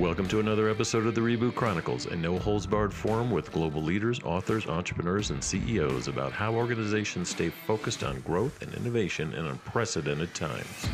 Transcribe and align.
Welcome 0.00 0.28
to 0.28 0.40
another 0.40 0.70
episode 0.70 1.04
of 1.04 1.14
the 1.14 1.20
Reboot 1.20 1.54
Chronicles, 1.54 2.06
a 2.06 2.16
no 2.16 2.38
holds 2.38 2.66
barred 2.66 2.94
forum 2.94 3.30
with 3.30 3.52
global 3.52 3.82
leaders, 3.82 4.18
authors, 4.24 4.66
entrepreneurs, 4.66 5.28
and 5.28 5.44
CEOs 5.44 6.08
about 6.08 6.32
how 6.32 6.54
organizations 6.54 7.28
stay 7.28 7.50
focused 7.50 8.02
on 8.02 8.18
growth 8.20 8.62
and 8.62 8.72
innovation 8.72 9.34
in 9.34 9.44
unprecedented 9.44 10.34
times. 10.34 10.88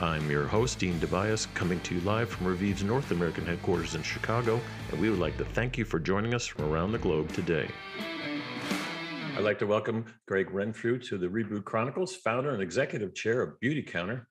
I'm 0.00 0.30
your 0.30 0.46
host, 0.46 0.78
Dean 0.78 1.00
DeBiase, 1.00 1.52
coming 1.52 1.80
to 1.80 1.96
you 1.96 2.00
live 2.02 2.28
from 2.28 2.46
Revieve's 2.46 2.84
North 2.84 3.10
American 3.10 3.44
headquarters 3.44 3.96
in 3.96 4.04
Chicago, 4.04 4.60
and 4.92 5.00
we 5.00 5.10
would 5.10 5.18
like 5.18 5.36
to 5.38 5.44
thank 5.46 5.76
you 5.76 5.84
for 5.84 5.98
joining 5.98 6.32
us 6.32 6.46
from 6.46 6.66
around 6.66 6.92
the 6.92 6.98
globe 6.98 7.32
today. 7.32 7.68
I'd 9.36 9.42
like 9.42 9.58
to 9.58 9.66
welcome 9.66 10.04
Gregg 10.28 10.52
Renfrew 10.52 11.00
to 11.00 11.18
the 11.18 11.26
Reboot 11.26 11.64
Chronicles, 11.64 12.14
founder 12.14 12.50
and 12.50 12.62
executive 12.62 13.16
chair 13.16 13.42
of 13.42 13.58
Beautycounter, 13.58 14.26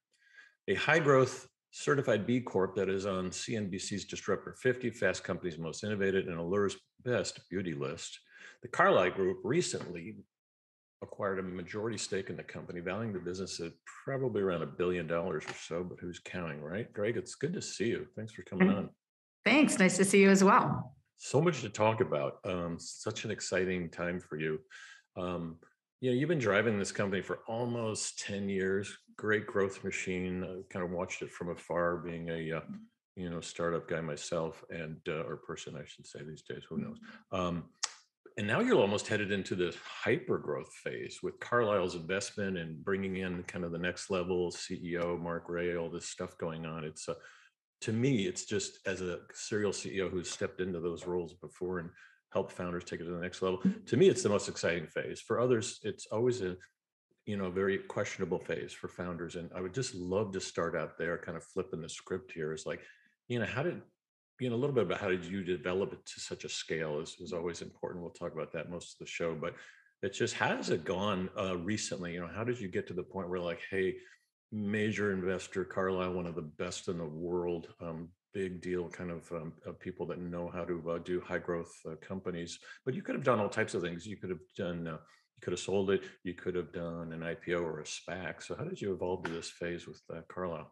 a 0.69 0.75
high 0.75 0.99
growth 0.99 1.49
certified 1.75 2.25
B 2.25 2.39
Corp 2.39 2.73
that 2.75 2.87
is 2.87 3.05
on 3.05 3.29
CNBC's 3.29 4.05
Disruptor 4.05 4.55
50 4.61 4.91
Fast 4.91 5.25
Company's 5.25 5.57
Most 5.57 5.83
Innovative 5.83 6.27
and 6.27 6.39
Allure's 6.39 6.77
Best 7.03 7.41
Beauty 7.49 7.73
List. 7.73 8.17
The 8.61 8.69
Carlyle 8.69 9.11
Group 9.11 9.39
recently 9.43 10.15
acquired 11.01 11.39
a 11.39 11.43
majority 11.43 11.97
stake 11.97 12.29
in 12.29 12.37
the 12.37 12.43
company, 12.43 12.79
valuing 12.79 13.11
the 13.11 13.19
business 13.19 13.59
at 13.59 13.73
probably 14.05 14.41
around 14.41 14.61
a 14.61 14.67
billion 14.67 15.05
dollars 15.05 15.43
or 15.49 15.53
so, 15.53 15.83
but 15.83 15.99
who's 15.99 16.17
counting, 16.23 16.61
right? 16.61 16.91
Gregg, 16.93 17.17
it's 17.17 17.35
good 17.35 17.53
to 17.53 17.61
see 17.61 17.87
you. 17.87 18.07
Thanks 18.15 18.31
for 18.31 18.43
coming 18.43 18.69
on. 18.69 18.89
Thanks. 19.43 19.77
Nice 19.77 19.97
to 19.97 20.05
see 20.05 20.21
you 20.21 20.29
as 20.29 20.45
well. 20.45 20.95
So 21.17 21.41
much 21.41 21.59
to 21.61 21.69
talk 21.69 21.99
about. 21.99 22.37
Um, 22.45 22.77
such 22.79 23.25
an 23.25 23.31
exciting 23.31 23.89
time 23.89 24.21
for 24.21 24.39
you. 24.39 24.59
Um, 25.17 25.57
you 26.01 26.11
know, 26.11 26.17
you've 26.17 26.29
been 26.29 26.39
driving 26.39 26.77
this 26.77 26.91
company 26.91 27.21
for 27.21 27.39
almost 27.47 28.19
10 28.19 28.49
years, 28.49 28.97
great 29.17 29.47
growth 29.47 29.83
machine. 29.83 30.43
I 30.43 30.61
kind 30.71 30.83
of 30.83 30.91
watched 30.91 31.21
it 31.21 31.31
from 31.31 31.49
afar 31.49 31.97
being 31.97 32.29
a, 32.29 32.57
uh, 32.57 32.61
you 33.15 33.29
know, 33.29 33.39
startup 33.39 33.87
guy 33.87 34.01
myself 34.01 34.63
and, 34.69 34.97
uh, 35.07 35.23
or 35.23 35.37
person, 35.37 35.75
I 35.75 35.85
should 35.85 36.05
say 36.05 36.19
these 36.27 36.43
days, 36.43 36.63
who 36.69 36.77
knows. 36.77 36.97
Um, 37.31 37.65
and 38.37 38.45
now 38.45 38.59
you're 38.59 38.81
almost 38.81 39.07
headed 39.07 39.31
into 39.31 39.55
this 39.55 39.77
hyper 39.77 40.37
growth 40.37 40.73
phase 40.83 41.19
with 41.23 41.39
Carlyle's 41.39 41.95
investment 41.95 42.57
and 42.57 42.83
bringing 42.83 43.15
in 43.17 43.43
kind 43.43 43.63
of 43.63 43.71
the 43.71 43.77
next 43.77 44.09
level 44.09 44.51
CEO, 44.51 45.17
Marc 45.17 45.47
Rey, 45.47 45.77
all 45.77 45.89
this 45.89 46.09
stuff 46.09 46.37
going 46.37 46.65
on. 46.65 46.83
It's, 46.83 47.07
uh, 47.07 47.13
to 47.81 47.93
me, 47.93 48.25
it's 48.25 48.45
just 48.45 48.79
as 48.85 48.99
a 48.99 49.19
serial 49.33 49.71
CEO 49.71 50.09
who's 50.09 50.29
stepped 50.29 50.59
into 50.59 50.81
those 50.81 51.05
roles 51.05 51.33
before 51.35 51.79
and 51.79 51.89
help 52.31 52.51
founders 52.51 52.83
take 52.83 52.99
it 52.99 53.05
to 53.05 53.11
the 53.11 53.19
next 53.19 53.41
level. 53.41 53.61
To 53.87 53.97
me, 53.97 54.09
it's 54.09 54.23
the 54.23 54.29
most 54.29 54.49
exciting 54.49 54.87
phase. 54.87 55.21
For 55.21 55.39
others, 55.39 55.79
it's 55.83 56.07
always 56.07 56.41
a 56.41 56.57
you 57.25 57.37
know 57.37 57.49
very 57.49 57.79
questionable 57.79 58.39
phase 58.39 58.73
for 58.73 58.87
founders. 58.87 59.35
And 59.35 59.49
I 59.55 59.61
would 59.61 59.73
just 59.73 59.95
love 59.95 60.31
to 60.33 60.41
start 60.41 60.75
out 60.75 60.97
there, 60.97 61.17
kind 61.17 61.37
of 61.37 61.43
flipping 61.43 61.81
the 61.81 61.89
script 61.89 62.31
here. 62.31 62.53
Is 62.53 62.65
like, 62.65 62.81
you 63.27 63.39
know, 63.39 63.45
how 63.45 63.63
did 63.63 63.81
you 64.39 64.49
know 64.49 64.55
a 64.55 64.57
little 64.57 64.75
bit 64.75 64.83
about 64.83 64.99
how 64.99 65.09
did 65.09 65.25
you 65.25 65.43
develop 65.43 65.93
it 65.93 66.05
to 66.05 66.19
such 66.19 66.43
a 66.43 66.49
scale 66.49 66.99
is, 66.99 67.15
is 67.19 67.33
always 67.33 67.61
important. 67.61 68.03
We'll 68.03 68.11
talk 68.11 68.33
about 68.33 68.51
that 68.53 68.69
most 68.69 68.93
of 68.93 68.99
the 68.99 69.11
show, 69.11 69.33
but 69.33 69.55
it's 70.01 70.17
just 70.17 70.35
how 70.35 70.55
has 70.55 70.69
it 70.69 70.83
gone 70.83 71.29
uh, 71.39 71.57
recently? 71.57 72.13
You 72.13 72.21
know, 72.21 72.29
how 72.33 72.43
did 72.43 72.59
you 72.59 72.67
get 72.67 72.87
to 72.87 72.93
the 72.93 73.03
point 73.03 73.29
where 73.29 73.39
like, 73.39 73.61
hey, 73.71 73.95
major 74.51 75.11
investor 75.11 75.63
Carlyle, 75.63 76.13
one 76.13 76.27
of 76.27 76.35
the 76.35 76.41
best 76.41 76.87
in 76.87 76.97
the 76.97 77.05
world, 77.05 77.67
um, 77.81 78.09
big 78.35 78.61
deal 78.61 78.89
kind 78.89 79.09
of, 79.09 79.31
um, 79.31 79.53
of 79.65 79.79
people 79.79 80.05
that 80.05 80.19
know 80.19 80.51
how 80.53 80.65
to 80.65 80.91
uh, 80.91 80.97
do 80.99 81.21
high 81.21 81.39
growth 81.39 81.73
uh, 81.89 81.95
companies. 82.05 82.59
But 82.83 82.93
you 82.93 83.01
could 83.01 83.15
have 83.15 83.23
done 83.23 83.39
all 83.39 83.47
types 83.47 83.73
of 83.73 83.81
things. 83.81 84.05
You 84.05 84.17
could 84.17 84.29
have 84.29 84.41
done, 84.57 84.87
uh, 84.87 84.91
you 84.91 85.41
could 85.41 85.53
have 85.53 85.59
sold 85.59 85.89
it. 85.89 86.03
You 86.23 86.33
could 86.33 86.53
have 86.53 86.73
done 86.73 87.13
an 87.13 87.21
IPO 87.21 87.63
or 87.63 87.79
a 87.79 87.83
SPAC. 87.83 88.43
So 88.43 88.53
how 88.53 88.65
did 88.65 88.79
you 88.81 88.93
evolve 88.93 89.23
to 89.23 89.31
this 89.31 89.49
phase 89.49 89.87
with 89.87 90.01
uh? 90.13 90.63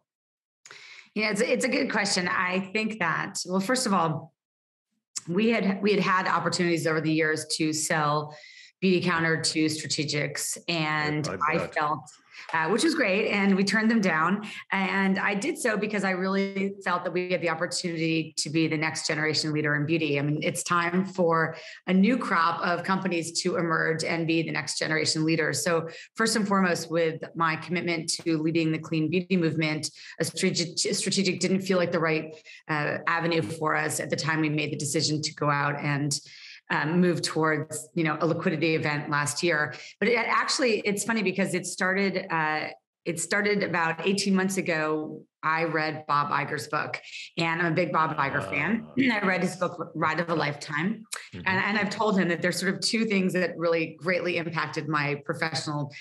Yeah, 1.14 1.30
it's, 1.30 1.40
it's 1.40 1.64
a 1.64 1.68
good 1.68 1.90
question. 1.90 2.28
I 2.28 2.70
think 2.74 2.98
that, 2.98 3.38
well, 3.46 3.60
first 3.60 3.86
of 3.86 3.94
all, 3.94 4.34
we 5.26 5.48
had 5.48 5.80
we 5.80 5.92
had 5.92 6.00
had 6.00 6.28
opportunities 6.28 6.86
over 6.86 7.00
the 7.00 7.12
years 7.12 7.46
to 7.56 7.72
sell 7.72 8.36
Beautycounter 8.82 9.42
to 9.42 9.64
strategics 9.66 10.58
and 10.68 11.26
I, 11.48 11.54
I 11.54 11.66
felt 11.68 12.00
uh, 12.52 12.68
which 12.68 12.84
was 12.84 12.94
great. 12.94 13.30
And 13.30 13.56
we 13.56 13.64
turned 13.64 13.90
them 13.90 14.00
down. 14.00 14.46
And 14.72 15.18
I 15.18 15.34
did 15.34 15.58
so 15.58 15.76
because 15.76 16.04
I 16.04 16.10
really 16.10 16.74
felt 16.84 17.04
that 17.04 17.12
we 17.12 17.30
had 17.30 17.40
the 17.40 17.50
opportunity 17.50 18.34
to 18.38 18.50
be 18.50 18.68
the 18.68 18.76
next 18.76 19.06
generation 19.06 19.52
leader 19.52 19.74
in 19.76 19.86
beauty. 19.86 20.18
I 20.18 20.22
mean, 20.22 20.40
it's 20.42 20.62
time 20.62 21.04
for 21.04 21.56
a 21.86 21.92
new 21.92 22.18
crop 22.18 22.60
of 22.64 22.84
companies 22.84 23.42
to 23.42 23.56
emerge 23.56 24.04
and 24.04 24.26
be 24.26 24.42
the 24.42 24.52
next 24.52 24.78
generation 24.78 25.24
leaders. 25.24 25.62
So, 25.62 25.88
first 26.14 26.36
and 26.36 26.46
foremost, 26.46 26.90
with 26.90 27.22
my 27.34 27.56
commitment 27.56 28.10
to 28.22 28.38
leading 28.38 28.72
the 28.72 28.78
clean 28.78 29.10
beauty 29.10 29.36
movement, 29.36 29.90
a 30.20 30.24
strategic, 30.24 30.78
strategic 30.94 31.40
didn't 31.40 31.60
feel 31.60 31.78
like 31.78 31.92
the 31.92 31.98
right 31.98 32.34
uh, 32.68 32.98
avenue 33.06 33.42
for 33.42 33.74
us 33.74 34.00
at 34.00 34.10
the 34.10 34.16
time 34.16 34.40
we 34.40 34.48
made 34.48 34.72
the 34.72 34.76
decision 34.76 35.22
to 35.22 35.34
go 35.34 35.50
out 35.50 35.78
and 35.80 36.18
um, 36.70 37.00
move 37.00 37.22
towards 37.22 37.88
you 37.94 38.04
know 38.04 38.16
a 38.20 38.26
liquidity 38.26 38.74
event 38.74 39.10
last 39.10 39.42
year. 39.42 39.74
But 40.00 40.08
it 40.08 40.16
actually 40.16 40.80
it's 40.80 41.04
funny 41.04 41.22
because 41.22 41.54
it 41.54 41.66
started. 41.66 42.26
Uh, 42.30 42.68
it 43.04 43.20
started 43.20 43.62
about 43.62 44.06
18 44.06 44.34
months 44.34 44.56
ago. 44.56 45.22
I 45.42 45.64
read 45.64 46.06
Bob 46.06 46.30
Iger's 46.30 46.68
book, 46.68 46.98
and 47.36 47.60
I'm 47.60 47.72
a 47.72 47.76
big 47.76 47.92
Bob 47.92 48.16
Iger 48.16 48.40
uh, 48.40 48.50
fan. 48.50 48.86
And 48.96 49.12
I 49.12 49.20
read 49.20 49.42
his 49.42 49.56
book, 49.56 49.92
Ride 49.94 50.20
of 50.20 50.30
a 50.30 50.34
Lifetime. 50.34 51.04
Mm-hmm. 51.34 51.42
And, 51.46 51.64
and 51.64 51.78
I've 51.78 51.90
told 51.90 52.18
him 52.18 52.28
that 52.28 52.40
there's 52.40 52.58
sort 52.58 52.72
of 52.72 52.80
two 52.80 53.04
things 53.04 53.34
that 53.34 53.50
really 53.58 53.98
greatly 54.00 54.38
impacted 54.38 54.88
my 54.88 55.20
professional 55.26 55.92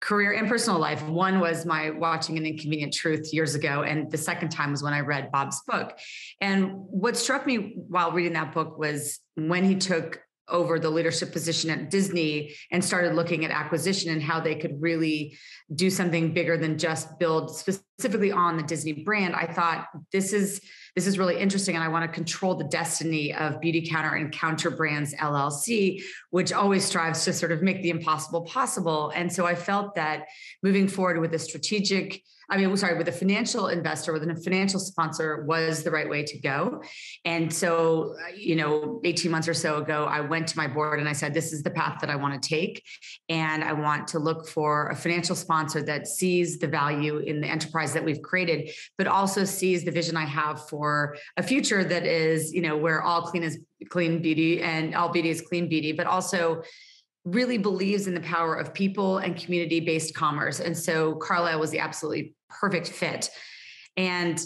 career 0.00 0.32
and 0.32 0.48
personal 0.48 0.78
life. 0.78 1.06
One 1.06 1.40
was 1.40 1.66
my 1.66 1.90
watching 1.90 2.38
an 2.38 2.46
inconvenient 2.46 2.94
truth 2.94 3.32
years 3.32 3.54
ago. 3.54 3.82
And 3.82 4.10
the 4.10 4.18
second 4.18 4.48
time 4.48 4.70
was 4.70 4.82
when 4.82 4.94
I 4.94 5.00
read 5.00 5.30
Bob's 5.30 5.62
book. 5.66 5.98
And 6.40 6.72
what 6.74 7.16
struck 7.16 7.46
me 7.46 7.74
while 7.76 8.12
reading 8.12 8.32
that 8.32 8.54
book 8.54 8.78
was 8.78 9.20
when 9.34 9.64
he 9.64 9.76
took 9.76 10.22
over 10.48 10.78
the 10.78 10.90
leadership 10.90 11.32
position 11.32 11.70
at 11.70 11.90
Disney 11.90 12.54
and 12.72 12.84
started 12.84 13.14
looking 13.14 13.44
at 13.44 13.50
acquisition 13.50 14.10
and 14.10 14.22
how 14.22 14.40
they 14.40 14.54
could 14.54 14.80
really 14.80 15.38
do 15.74 15.90
something 15.90 16.34
bigger 16.34 16.56
than 16.56 16.76
just 16.76 17.18
build 17.18 17.56
specifically 17.56 18.32
on 18.32 18.56
the 18.56 18.62
Disney 18.62 18.92
brand, 18.92 19.34
I 19.34 19.46
thought 19.46 19.86
this 20.12 20.32
is 20.32 20.60
this 21.00 21.06
is 21.06 21.18
really 21.18 21.38
interesting 21.38 21.76
and 21.76 21.82
I 21.82 21.88
want 21.88 22.04
to 22.04 22.14
control 22.14 22.54
the 22.54 22.64
destiny 22.64 23.32
of 23.32 23.54
Beautycounter 23.54 24.20
and 24.20 24.30
Counter 24.30 24.70
Brands 24.70 25.14
LLC, 25.14 26.02
which 26.28 26.52
always 26.52 26.84
strives 26.84 27.24
to 27.24 27.32
sort 27.32 27.52
of 27.52 27.62
make 27.62 27.80
the 27.80 27.88
impossible 27.88 28.42
possible. 28.42 29.10
And 29.16 29.32
so 29.32 29.46
I 29.46 29.54
felt 29.54 29.94
that 29.94 30.26
moving 30.62 30.88
forward 30.88 31.18
with 31.18 31.32
a 31.32 31.38
strategic 31.38 32.22
I 32.50 32.56
mean, 32.56 32.76
sorry, 32.76 32.98
with 32.98 33.06
a 33.06 33.12
financial 33.12 33.68
investor, 33.68 34.12
with 34.12 34.28
a 34.28 34.34
financial 34.34 34.80
sponsor 34.80 35.44
was 35.46 35.84
the 35.84 35.90
right 35.92 36.08
way 36.08 36.24
to 36.24 36.38
go. 36.40 36.82
And 37.24 37.52
so, 37.52 38.16
uh, 38.20 38.32
you 38.36 38.56
know, 38.56 39.00
18 39.04 39.30
months 39.30 39.46
or 39.46 39.54
so 39.54 39.76
ago, 39.76 40.06
I 40.06 40.20
went 40.20 40.48
to 40.48 40.56
my 40.56 40.66
board 40.66 40.98
and 40.98 41.08
I 41.08 41.12
said, 41.12 41.32
this 41.32 41.52
is 41.52 41.62
the 41.62 41.70
path 41.70 41.98
that 42.00 42.10
I 42.10 42.16
want 42.16 42.42
to 42.42 42.48
take. 42.48 42.82
And 43.28 43.62
I 43.62 43.72
want 43.72 44.08
to 44.08 44.18
look 44.18 44.48
for 44.48 44.88
a 44.88 44.96
financial 44.96 45.36
sponsor 45.36 45.80
that 45.82 46.08
sees 46.08 46.58
the 46.58 46.66
value 46.66 47.18
in 47.18 47.40
the 47.40 47.46
enterprise 47.46 47.92
that 47.92 48.04
we've 48.04 48.20
created, 48.20 48.70
but 48.98 49.06
also 49.06 49.44
sees 49.44 49.84
the 49.84 49.92
vision 49.92 50.16
I 50.16 50.24
have 50.24 50.68
for 50.68 50.89
a 51.36 51.42
future 51.42 51.82
that 51.84 52.06
is, 52.06 52.52
you 52.52 52.62
know, 52.62 52.76
where 52.76 53.02
all 53.02 53.22
clean 53.22 53.42
is 53.42 53.58
clean 53.88 54.20
beauty 54.20 54.62
and 54.62 54.94
all 54.94 55.08
beauty 55.08 55.30
is 55.30 55.40
clean 55.40 55.68
beauty, 55.68 55.92
but 55.92 56.06
also 56.06 56.62
really 57.24 57.58
believes 57.58 58.06
in 58.06 58.14
the 58.14 58.20
power 58.20 58.54
of 58.54 58.72
people 58.72 59.18
and 59.18 59.36
community 59.36 59.80
based 59.80 60.14
commerce. 60.14 60.60
And 60.60 60.76
so 60.76 61.16
Carlyle 61.16 61.60
was 61.60 61.70
the 61.70 61.80
absolutely 61.80 62.34
perfect 62.48 62.88
fit. 62.88 63.28
And 63.96 64.40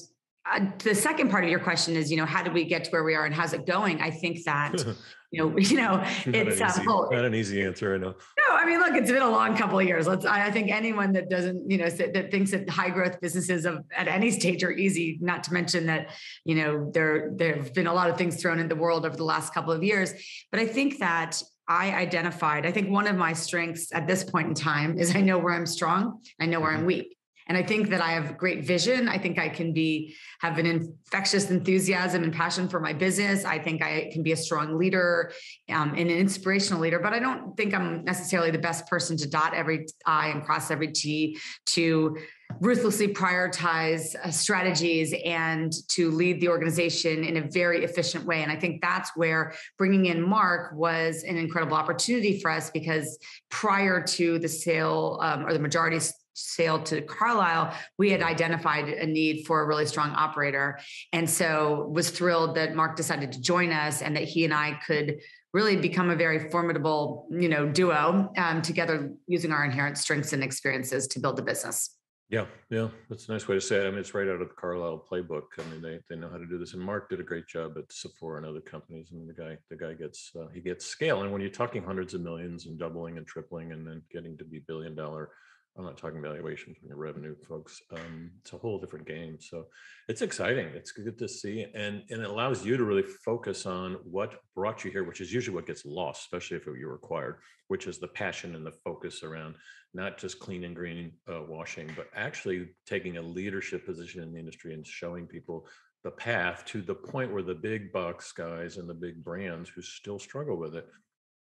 uh, 0.50 0.66
the 0.78 0.94
second 0.94 1.31
part 1.31 1.44
of 1.44 1.50
your 1.50 1.60
question 1.60 1.97
is, 1.97 2.10
you 2.10 2.16
know, 2.16 2.27
how 2.27 2.43
did 2.43 2.53
we 2.53 2.65
get 2.65 2.84
to 2.84 2.91
where 2.91 3.05
we 3.05 3.15
are 3.15 3.25
and 3.25 3.34
how's 3.34 3.53
it 3.53 3.66
going? 3.66 4.00
I 4.03 4.11
think 4.11 4.44
that, 4.44 4.75
you 5.34 5.43
know, 5.43 5.59
you 5.59 5.77
know, 5.77 6.03
it's 6.27 6.27
not 6.61 6.77
an, 6.77 6.83
easy, 6.83 6.89
um, 6.89 7.09
not 7.11 7.25
an 7.25 7.34
easy 7.34 7.62
answer. 7.62 7.95
I 7.95 7.99
know. 7.99 8.15
No, 8.39 8.55
I 8.55 8.65
mean, 8.65 8.78
look, 8.78 8.95
it's 8.95 9.11
been 9.11 9.22
a 9.22 9.31
long 9.31 9.56
couple 9.56 9.78
of 9.78 9.87
years. 9.87 10.06
Let's. 10.06 10.25
I 10.25 10.50
think 10.50 10.71
anyone 10.71 11.12
that 11.12 11.28
doesn't, 11.28 11.69
you 11.71 11.78
know, 11.78 11.89
that 11.89 12.31
thinks 12.31 12.53
that 12.53 12.69
high 12.71 12.91
growth 12.91 13.21
businesses 13.21 13.67
of 13.67 13.85
at 13.94 14.09
any 14.09 14.31
stage 14.31 14.62
are 14.62 14.73
easy. 14.73 15.19
Not 15.20 15.43
to 15.44 15.53
mention 15.53 15.87
that, 15.87 16.11
you 16.44 16.55
know, 16.55 16.91
there 16.93 17.32
there 17.35 17.56
have 17.56 17.75
been 17.75 17.87
a 17.87 17.94
lot 17.94 18.11
of 18.11 18.17
things 18.17 18.41
thrown 18.41 18.59
in 18.59 18.69
the 18.69 18.76
world 18.76 19.05
over 19.05 19.17
the 19.17 19.25
last 19.25 19.53
couple 19.53 19.73
of 19.73 19.82
years. 19.82 20.14
But 20.50 20.61
I 20.61 20.67
think 20.67 20.99
that 20.99 21.43
I 21.67 21.93
identified, 21.94 22.67
I 22.67 22.73
think 22.73 22.91
one 22.91 23.06
of 23.06 23.17
my 23.17 23.32
strengths 23.32 23.93
at 23.93 24.06
this 24.06 24.23
point 24.23 24.49
in 24.49 24.55
time 24.55 24.99
is 24.99 25.17
I 25.17 25.23
know 25.23 25.38
where 25.38 25.55
I'm 25.55 25.67
strong, 25.67 26.20
I 26.38 26.47
know 26.47 26.61
where 26.61 26.70
I'm 26.70 26.79
mm-hmm. 26.79 26.87
weak. 26.87 27.13
And 27.46 27.58
I 27.58 27.62
think 27.62 27.91
that 27.91 28.00
I 28.00 28.12
have 28.12 28.38
great 28.38 28.64
vision. 28.64 29.08
I 29.08 29.19
think 29.19 29.38
I 29.38 29.49
can 29.49 29.73
be 29.73 30.14
have 30.41 30.58
an 30.58 30.67
infectious 30.67 31.50
enthusiasm 31.50 32.23
and 32.23 32.32
passion 32.32 32.69
for 32.69 32.81
my 32.81 32.93
business. 32.93 33.44
I 33.44 33.58
think 33.58 33.82
I 33.82 34.11
can 34.12 34.23
be 34.23 34.32
a 34.32 34.37
strong 34.37 34.79
leader 34.79 35.32
um, 35.70 35.91
and 35.91 36.11
an 36.11 36.17
inspirational 36.17 36.81
leader, 36.81 36.99
but 36.99 37.12
I 37.12 37.19
don't 37.19 37.56
think 37.56 37.75
I'm 37.75 38.05
necessarily 38.05 38.50
the 38.50 38.58
best 38.58 38.87
person 38.87 39.17
to 39.19 39.29
dot 39.29 39.55
every 39.55 39.87
I 40.06 40.29
and 40.29 40.44
cross 40.44 40.70
every 40.70 40.93
T 40.93 41.38
to 41.67 42.17
ruthlessly 42.61 43.08
prioritize 43.08 44.14
uh, 44.17 44.31
strategies 44.31 45.14
and 45.25 45.73
to 45.88 46.11
lead 46.11 46.40
the 46.40 46.49
organization 46.49 47.25
in 47.25 47.37
a 47.37 47.43
very 47.50 47.85
efficient 47.85 48.25
way. 48.25 48.43
And 48.43 48.52
I 48.52 48.56
think 48.56 48.81
that's 48.81 49.11
where 49.17 49.55
bringing 49.76 50.06
in 50.06 50.23
Marc 50.23 50.75
was 50.75 51.25
an 51.25 51.37
incredible 51.37 51.76
opportunity 51.76 52.40
for 52.40 52.50
us 52.50 52.70
because 52.70 53.19
prior 53.50 54.02
to 54.02 54.38
the 54.38 54.49
sale 54.49 55.19
um, 55.23 55.47
or 55.47 55.52
the 55.52 55.58
majority 55.58 55.99
sale 56.35 56.83
to 56.85 57.01
Carlyle, 57.01 57.75
we 57.99 58.11
had 58.11 58.23
identified 58.23 58.89
a 58.89 59.07
need 59.07 59.47
for 59.47 59.63
a 59.63 59.67
really 59.67 59.87
strong 59.87 60.11
operator. 60.11 60.79
And 61.13 61.29
so 61.29 61.89
was 61.93 62.11
thrilled 62.11 62.57
that 62.57 62.75
Marc 62.75 62.97
decided 62.97 63.33
to 63.33 63.41
join 63.41 63.73
us 63.73 64.03
and 64.03 64.17
that 64.17 64.25
he 64.25 64.45
and 64.45 64.53
I 64.53 64.79
could 64.87 65.21
really 65.53 65.77
become 65.77 66.11
a 66.11 66.17
very 66.17 66.51
formidable, 66.51 67.29
you 67.31 67.49
know, 67.49 67.67
duo 67.67 68.31
um, 68.37 68.61
together 68.61 69.13
using 69.27 69.53
our 69.53 69.65
inherent 69.65 69.97
strengths 69.97 70.33
and 70.33 70.43
experiences 70.43 71.07
to 71.09 71.21
build 71.21 71.37
the 71.37 71.43
business. 71.43 71.97
Yeah, 72.31 72.47
yeah, 72.71 72.89
that's 73.09 73.29
a 73.29 73.33
nice 73.33 73.47
way 73.47 73.55
to 73.55 73.61
say 73.61 73.77
it. 73.77 73.87
I 73.87 73.91
mean, 73.91 74.01
it's 74.01 74.15
right 74.15 74.27
out 74.27 74.41
of 74.41 74.49
the 74.49 74.55
Carlyle 74.55 75.05
playbook. 75.09 75.43
I 75.59 75.63
mean, 75.71 75.83
they 75.83 76.01
they 76.09 76.17
know 76.17 76.31
how 76.31 76.39
to 76.39 76.47
do 76.47 76.59
this, 76.59 76.73
and 76.73 76.83
Marc 76.83 77.11
did 77.11 77.21
a 77.21 77.23
great 77.23 77.47
job 77.47 77.75
at 77.77 77.93
Sephora 77.93 78.39
and 78.39 78.47
other 78.47 78.63
companies. 78.63 79.13
Mean, 79.13 79.27
the 79.27 79.35
guy 79.35 79.59
the 79.69 79.77
guy 79.77 79.93
gets 79.93 80.33
uh, 80.35 80.49
he 80.49 80.61
gets 80.61 80.87
scale, 80.87 81.23
and 81.23 81.31
when 81.31 81.43
you're 81.43 81.51
talking 81.51 81.85
hundreds 81.85 82.15
of 82.15 82.23
millions 82.23 82.67
and 82.67 82.79
doubling 82.79 83.19
and 83.19 83.27
tripling, 83.27 83.73
and 83.73 83.87
then 83.87 84.03
getting 84.11 84.39
to 84.39 84.45
be 84.45 84.61
billion 84.67 84.95
dollar 84.95 85.31
I'm 85.76 85.85
not 85.85 85.99
talking 85.99 86.23
valuation 86.23 86.73
from 86.73 86.87
your 86.88 86.97
revenue, 86.97 87.35
folks. 87.49 87.82
Um, 87.93 88.31
it's 88.41 88.53
a 88.53 88.59
whole 88.59 88.79
different 88.79 89.09
game. 89.09 89.38
So 89.41 89.67
it's 90.09 90.23
exciting. 90.23 90.69
It's 90.69 90.93
good 90.93 91.19
to 91.19 91.29
see, 91.29 91.67
and 91.75 92.05
and 92.11 92.23
it 92.23 92.31
allows 92.31 92.65
you 92.65 92.76
to 92.76 92.85
really 92.85 93.03
focus 93.03 93.67
on 93.67 93.94
what 94.05 94.37
brought 94.55 94.85
you 94.85 94.93
here, 94.93 95.03
which 95.03 95.21
is 95.21 95.32
usually 95.32 95.56
what 95.56 95.67
gets 95.67 95.85
lost, 95.85 96.23
especially 96.23 96.59
if 96.59 96.67
you're 96.67 96.93
required, 96.93 97.38
which 97.69 97.88
is 97.88 97.99
the 97.99 98.09
passion 98.09 98.55
and 98.55 98.65
the 98.65 98.73
focus 98.85 99.25
around 99.25 99.56
not 99.94 100.17
just 100.17 100.38
clean 100.38 100.65
and 100.65 100.76
green 100.76 101.12
uh, 101.29 101.43
washing, 101.49 101.91
but 101.97 102.09
actually 102.15 102.69
taking 102.87 103.17
a 103.17 103.23
leadership 103.23 103.85
position 103.85 104.23
in 104.23 104.32
the 104.32 104.38
industry 104.38 104.75
and 104.75 104.87
showing 104.87 105.26
people 105.26 105.67
the 106.05 106.11
path 106.11 106.65
to 106.67 106.82
the 106.82 106.94
point 106.94 107.32
where 107.32 107.43
the 107.43 107.55
big 107.55 107.91
box 107.93 108.31
guys 108.31 108.76
and 108.76 108.88
the 108.88 108.94
big 108.94 109.25
brands 109.25 109.71
who 109.71 109.81
still 109.81 110.19
struggle 110.19 110.56
with 110.56 110.76
it 110.76 110.87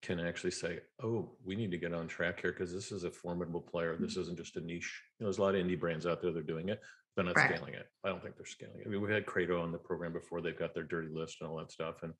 can 0.05 0.21
actually 0.21 0.51
say, 0.51 0.81
oh, 1.03 1.31
we 1.45 1.57
need 1.57 1.71
to 1.71 1.79
get 1.79 1.95
on 1.95 2.07
track 2.07 2.41
here 2.43 2.53
because 2.53 2.73
this 2.73 2.93
is 2.93 3.05
a 3.05 3.11
formidable 3.11 3.61
player. 3.61 3.97
This 3.99 4.13
mm-hmm. 4.13 4.23
isn't 4.23 4.37
just 4.37 4.57
a 4.57 4.61
niche. 4.61 5.03
You 5.19 5.25
know, 5.25 5.29
there's 5.29 5.39
a 5.39 5.43
lot 5.43 5.55
of 5.55 5.65
indie 5.65 5.79
brands 5.79 6.07
out 6.07 6.21
there 6.21 6.31
that 6.33 6.39
are 6.39 6.43
doing 6.43 6.69
it. 6.69 6.81
They're 7.17 7.25
not 7.25 7.37
right. 7.37 7.55
scaling 7.55 7.75
it. 7.75 7.87
I 8.05 8.09
don't 8.09 8.23
think 8.23 8.37
they're 8.37 8.47
scaling 8.47 8.81
it. 8.81 8.87
I 8.87 8.91
mean, 8.91 9.01
we 9.01 9.13
had 9.13 9.25
Credo 9.25 9.63
on 9.63 9.73
the 9.73 9.79
program 9.79 10.13
before. 10.13 10.41
They've 10.41 10.59
got 10.59 10.75
their 10.75 10.85
dirty 10.85 11.09
list 11.09 11.39
and 11.41 11.49
all 11.49 11.57
that 11.57 11.73
stuff. 11.73 12.03
And 12.03 12.13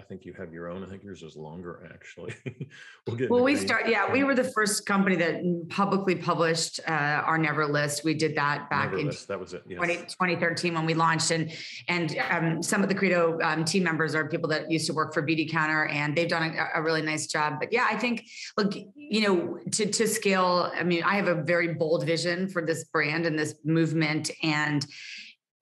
I 0.00 0.02
think 0.02 0.24
you 0.24 0.34
have 0.34 0.52
your 0.52 0.68
own. 0.68 0.82
I 0.82 0.86
think 0.86 1.04
yours 1.04 1.22
is 1.22 1.36
longer, 1.36 1.88
actually. 1.94 2.34
we'll 3.06 3.16
get. 3.16 3.30
Well, 3.30 3.44
we 3.44 3.54
start. 3.54 3.88
Yeah, 3.88 4.12
we 4.12 4.24
were 4.24 4.34
the 4.34 4.44
first 4.44 4.86
company 4.86 5.14
that 5.16 5.68
publicly 5.70 6.16
published 6.16 6.80
uh, 6.86 6.90
our 6.90 7.38
Never 7.38 7.64
list. 7.64 8.04
We 8.04 8.12
did 8.12 8.36
that 8.36 8.68
back 8.68 8.90
Never 8.90 8.98
in 8.98 9.06
list. 9.06 9.28
that 9.28 9.38
was 9.38 9.54
it. 9.54 9.62
Yes. 9.68 9.78
20, 9.78 9.96
2013 9.96 10.74
when 10.74 10.84
we 10.84 10.94
launched, 10.94 11.30
and 11.30 11.52
and 11.88 12.18
um, 12.30 12.62
some 12.62 12.82
of 12.82 12.88
the 12.88 12.94
Credo 12.94 13.38
um, 13.40 13.64
team 13.64 13.84
members 13.84 14.16
are 14.16 14.28
people 14.28 14.48
that 14.48 14.70
used 14.70 14.86
to 14.88 14.92
work 14.92 15.14
for 15.14 15.22
BD 15.22 15.48
Beautycounter, 15.48 15.90
and 15.90 16.16
they've 16.16 16.28
done 16.28 16.54
a, 16.54 16.80
a, 16.80 16.82
really 16.82 17.02
nice 17.02 17.26
job. 17.28 17.54
But 17.60 17.72
yeah, 17.72 17.86
I 17.88 17.96
think 17.96 18.26
look, 18.58 18.74
you 18.74 19.20
know, 19.22 19.58
to 19.70 19.86
to 19.86 20.08
scale. 20.08 20.72
I 20.74 20.82
mean, 20.82 21.04
I 21.04 21.14
have 21.14 21.28
a 21.28 21.40
very 21.42 21.74
bold 21.74 22.04
vision 22.04 22.48
for 22.48 22.66
this 22.66 22.84
brand 22.84 23.26
and 23.26 23.38
this 23.38 23.54
movement, 23.64 24.30
and 24.42 24.84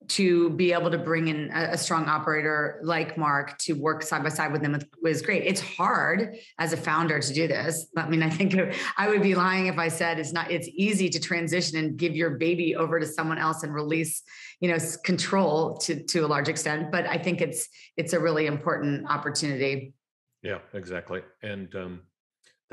to 0.09 0.49
be 0.51 0.73
able 0.73 0.91
to 0.91 0.97
bring 0.97 1.27
in 1.27 1.49
a, 1.51 1.77
strong 1.77 2.05
operator 2.05 2.79
like 2.83 3.17
Marc 3.17 3.57
to 3.59 3.73
work 3.73 4.03
side 4.03 4.23
by 4.23 4.29
side 4.29 4.51
with 4.51 4.61
them 4.61 4.77
was 5.01 5.21
great. 5.21 5.43
It's 5.43 5.61
hard 5.61 6.37
as 6.59 6.73
a 6.73 6.77
founder 6.77 7.19
to 7.19 7.33
do 7.33 7.47
this. 7.47 7.87
I 7.97 8.07
mean, 8.07 8.23
I 8.23 8.29
think 8.29 8.55
I 8.97 9.09
would 9.09 9.21
be 9.21 9.35
lying 9.35 9.67
if 9.67 9.77
I 9.77 9.87
said 9.87 10.19
it's 10.19 10.33
not. 10.33 10.51
It's 10.51 10.67
easy 10.73 11.09
to 11.09 11.19
transition 11.19 11.77
and 11.77 11.97
give 11.97 12.15
your 12.15 12.31
baby 12.31 12.75
over 12.75 12.99
to 12.99 13.05
someone 13.05 13.37
else 13.37 13.63
and 13.63 13.73
release, 13.73 14.23
you 14.59 14.69
know, 14.69 14.77
control 15.03 15.77
to 15.77 16.03
to 16.03 16.19
a 16.19 16.27
large 16.27 16.49
extent. 16.49 16.91
But 16.91 17.05
I 17.05 17.17
think 17.17 17.41
it's 17.41 17.67
it's 17.97 18.13
a 18.13 18.19
really 18.19 18.45
important 18.45 19.09
opportunity. 19.09 19.93
Yeah, 20.41 20.59
exactly. 20.73 21.21
And 21.41 21.73
um, 21.75 22.01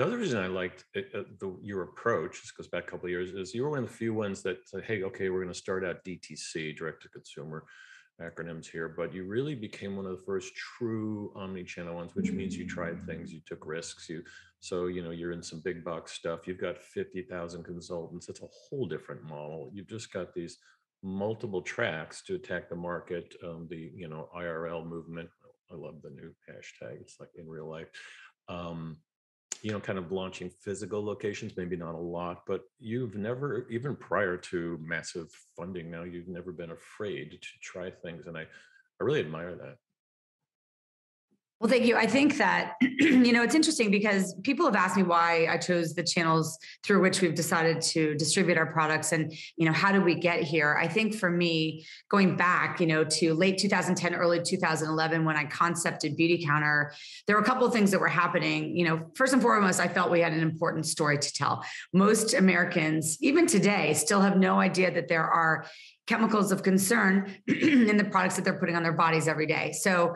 the 0.00 0.06
other 0.06 0.16
reason 0.16 0.42
I 0.42 0.46
liked 0.46 0.86
it, 0.94 1.10
uh, 1.14 1.24
the, 1.40 1.54
your 1.62 1.82
approach, 1.82 2.40
this 2.40 2.52
goes 2.52 2.68
back 2.68 2.84
a 2.84 2.90
couple 2.90 3.04
of 3.04 3.10
years, 3.10 3.34
is 3.34 3.54
you 3.54 3.64
were 3.64 3.68
one 3.68 3.80
of 3.80 3.86
the 3.86 3.94
few 3.94 4.14
ones 4.14 4.40
that 4.44 4.66
said, 4.66 4.82
hey, 4.84 5.02
okay, 5.02 5.28
we're 5.28 5.42
going 5.42 5.52
to 5.52 5.58
start 5.58 5.84
out 5.84 6.02
DTC, 6.06 6.74
direct 6.74 7.02
to 7.02 7.10
consumer 7.10 7.66
acronyms 8.18 8.64
here, 8.64 8.88
but 8.88 9.12
you 9.12 9.24
really 9.24 9.54
became 9.54 9.96
one 9.96 10.06
of 10.06 10.12
the 10.12 10.24
first 10.24 10.54
true 10.56 11.30
omni-channel 11.36 11.94
ones, 11.94 12.14
which 12.14 12.32
means 12.32 12.56
you 12.56 12.66
tried 12.66 13.04
things, 13.04 13.30
you 13.30 13.42
took 13.44 13.66
risks, 13.66 14.08
you 14.08 14.22
so 14.62 14.86
you 14.86 15.02
know 15.02 15.10
you're 15.10 15.32
in 15.32 15.42
some 15.42 15.60
big 15.60 15.84
box 15.84 16.12
stuff. 16.12 16.46
You've 16.46 16.60
got 16.60 16.76
fifty 16.76 17.22
thousand 17.22 17.64
consultants. 17.64 18.28
It's 18.28 18.42
a 18.42 18.46
whole 18.46 18.86
different 18.86 19.22
model. 19.22 19.70
You've 19.72 19.88
just 19.88 20.12
got 20.12 20.34
these 20.34 20.58
multiple 21.02 21.62
tracks 21.62 22.22
to 22.24 22.34
attack 22.34 22.68
the 22.68 22.76
market. 22.76 23.34
Um, 23.42 23.66
the 23.70 23.90
you 23.94 24.06
know 24.06 24.28
IRL 24.36 24.86
movement. 24.86 25.30
I 25.72 25.76
love 25.76 26.02
the 26.02 26.10
new 26.10 26.34
hashtag. 26.46 27.00
It's 27.00 27.18
like 27.18 27.30
in 27.36 27.48
real 27.48 27.70
life. 27.70 27.88
Um, 28.50 28.98
you 29.62 29.72
know, 29.72 29.80
kind 29.80 29.98
of 29.98 30.10
launching 30.10 30.50
physical 30.50 31.04
locations, 31.04 31.56
maybe 31.56 31.76
not 31.76 31.94
a 31.94 31.98
lot, 31.98 32.42
but 32.46 32.62
you've 32.78 33.14
never, 33.14 33.66
even 33.70 33.94
prior 33.96 34.36
to 34.36 34.78
massive 34.82 35.28
funding 35.56 35.90
now, 35.90 36.02
you've 36.02 36.28
never 36.28 36.52
been 36.52 36.70
afraid 36.70 37.32
to 37.32 37.48
try 37.62 37.90
things. 37.90 38.26
And 38.26 38.36
I, 38.36 38.42
I 38.42 39.04
really 39.04 39.20
admire 39.20 39.54
that. 39.56 39.76
Well, 41.60 41.68
thank 41.68 41.84
you. 41.84 41.94
I 41.94 42.06
think 42.06 42.38
that, 42.38 42.76
you 42.80 43.34
know, 43.34 43.42
it's 43.42 43.54
interesting 43.54 43.90
because 43.90 44.34
people 44.44 44.64
have 44.64 44.74
asked 44.74 44.96
me 44.96 45.02
why 45.02 45.46
I 45.46 45.58
chose 45.58 45.92
the 45.92 46.02
channels 46.02 46.58
through 46.82 47.02
which 47.02 47.20
we've 47.20 47.34
decided 47.34 47.82
to 47.82 48.14
distribute 48.14 48.56
our 48.56 48.72
products 48.72 49.12
and, 49.12 49.30
you 49.56 49.66
know, 49.66 49.72
how 49.72 49.92
did 49.92 50.02
we 50.02 50.14
get 50.14 50.42
here? 50.42 50.78
I 50.80 50.88
think 50.88 51.14
for 51.14 51.28
me, 51.28 51.84
going 52.08 52.34
back, 52.34 52.80
you 52.80 52.86
know, 52.86 53.04
to 53.04 53.34
late 53.34 53.58
2010, 53.58 54.14
early 54.14 54.40
2011, 54.42 55.26
when 55.26 55.36
I 55.36 55.44
concepted 55.44 56.16
Beautycounter, 56.16 56.94
there 57.26 57.36
were 57.36 57.42
a 57.42 57.46
couple 57.46 57.66
of 57.66 57.74
things 57.74 57.90
that 57.90 58.00
were 58.00 58.08
happening. 58.08 58.74
You 58.74 58.88
know, 58.88 59.10
first 59.14 59.34
and 59.34 59.42
foremost, 59.42 59.80
I 59.80 59.88
felt 59.88 60.10
we 60.10 60.20
had 60.20 60.32
an 60.32 60.40
important 60.40 60.86
story 60.86 61.18
to 61.18 61.32
tell. 61.34 61.62
Most 61.92 62.32
Americans, 62.32 63.18
even 63.20 63.46
today, 63.46 63.92
still 63.92 64.22
have 64.22 64.38
no 64.38 64.60
idea 64.60 64.90
that 64.92 65.08
there 65.08 65.28
are 65.28 65.66
chemicals 66.06 66.52
of 66.52 66.62
concern 66.62 67.36
in 67.46 67.98
the 67.98 68.04
products 68.04 68.36
that 68.36 68.44
they're 68.46 68.58
putting 68.58 68.76
on 68.76 68.82
their 68.82 68.94
bodies 68.94 69.28
every 69.28 69.46
day. 69.46 69.72
So 69.72 70.14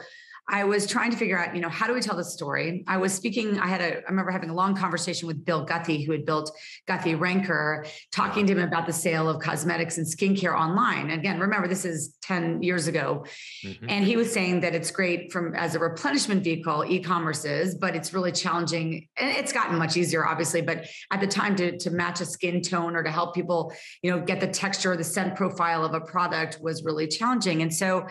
I 0.48 0.64
was 0.64 0.86
trying 0.86 1.10
to 1.10 1.16
figure 1.16 1.38
out, 1.38 1.54
you 1.54 1.62
know, 1.62 1.70
how 1.70 1.86
do 1.86 1.94
we 1.94 2.00
tell 2.00 2.16
the 2.16 2.24
story? 2.24 2.84
I 2.86 2.98
was 2.98 3.14
speaking, 3.14 3.58
I 3.58 3.66
had 3.66 3.80
a, 3.80 3.98
I 3.98 4.10
remember 4.10 4.30
having 4.30 4.50
a 4.50 4.54
long 4.54 4.76
conversation 4.76 5.26
with 5.26 5.42
Bill 5.42 5.64
Guthy, 5.64 6.04
who 6.04 6.12
had 6.12 6.26
built 6.26 6.54
Guthy-Renker, 6.86 7.88
talking 8.12 8.46
to 8.46 8.52
him 8.52 8.58
about 8.58 8.86
the 8.86 8.92
sale 8.92 9.28
of 9.28 9.40
cosmetics 9.40 9.96
and 9.96 10.06
skincare 10.06 10.54
online. 10.54 11.10
And 11.10 11.12
again, 11.12 11.40
remember, 11.40 11.66
this 11.66 11.86
is 11.86 12.16
10 12.22 12.62
years 12.62 12.88
ago. 12.88 13.24
Mm-hmm. 13.64 13.86
And 13.88 14.04
he 14.04 14.16
was 14.16 14.30
saying 14.32 14.60
that 14.60 14.74
it's 14.74 14.90
great 14.90 15.32
from 15.32 15.54
as 15.54 15.74
a 15.74 15.78
replenishment 15.78 16.44
vehicle, 16.44 16.84
e-commerce 16.86 17.46
is, 17.46 17.74
but 17.74 17.96
it's 17.96 18.12
really 18.12 18.32
challenging. 18.32 19.08
And 19.16 19.30
it's 19.30 19.52
gotten 19.52 19.78
much 19.78 19.96
easier, 19.96 20.26
obviously, 20.26 20.60
but 20.60 20.86
at 21.10 21.20
the 21.20 21.26
time 21.26 21.56
to, 21.56 21.78
to 21.78 21.90
match 21.90 22.20
a 22.20 22.26
skin 22.26 22.60
tone 22.60 22.96
or 22.96 23.02
to 23.02 23.10
help 23.10 23.34
people, 23.34 23.72
you 24.02 24.10
know, 24.10 24.20
get 24.20 24.40
the 24.40 24.48
texture 24.48 24.92
or 24.92 24.96
the 24.96 25.04
scent 25.04 25.36
profile 25.36 25.84
of 25.84 25.94
a 25.94 26.00
product 26.00 26.58
was 26.60 26.84
really 26.84 27.06
challenging. 27.06 27.62
And 27.62 27.72
so 27.72 28.06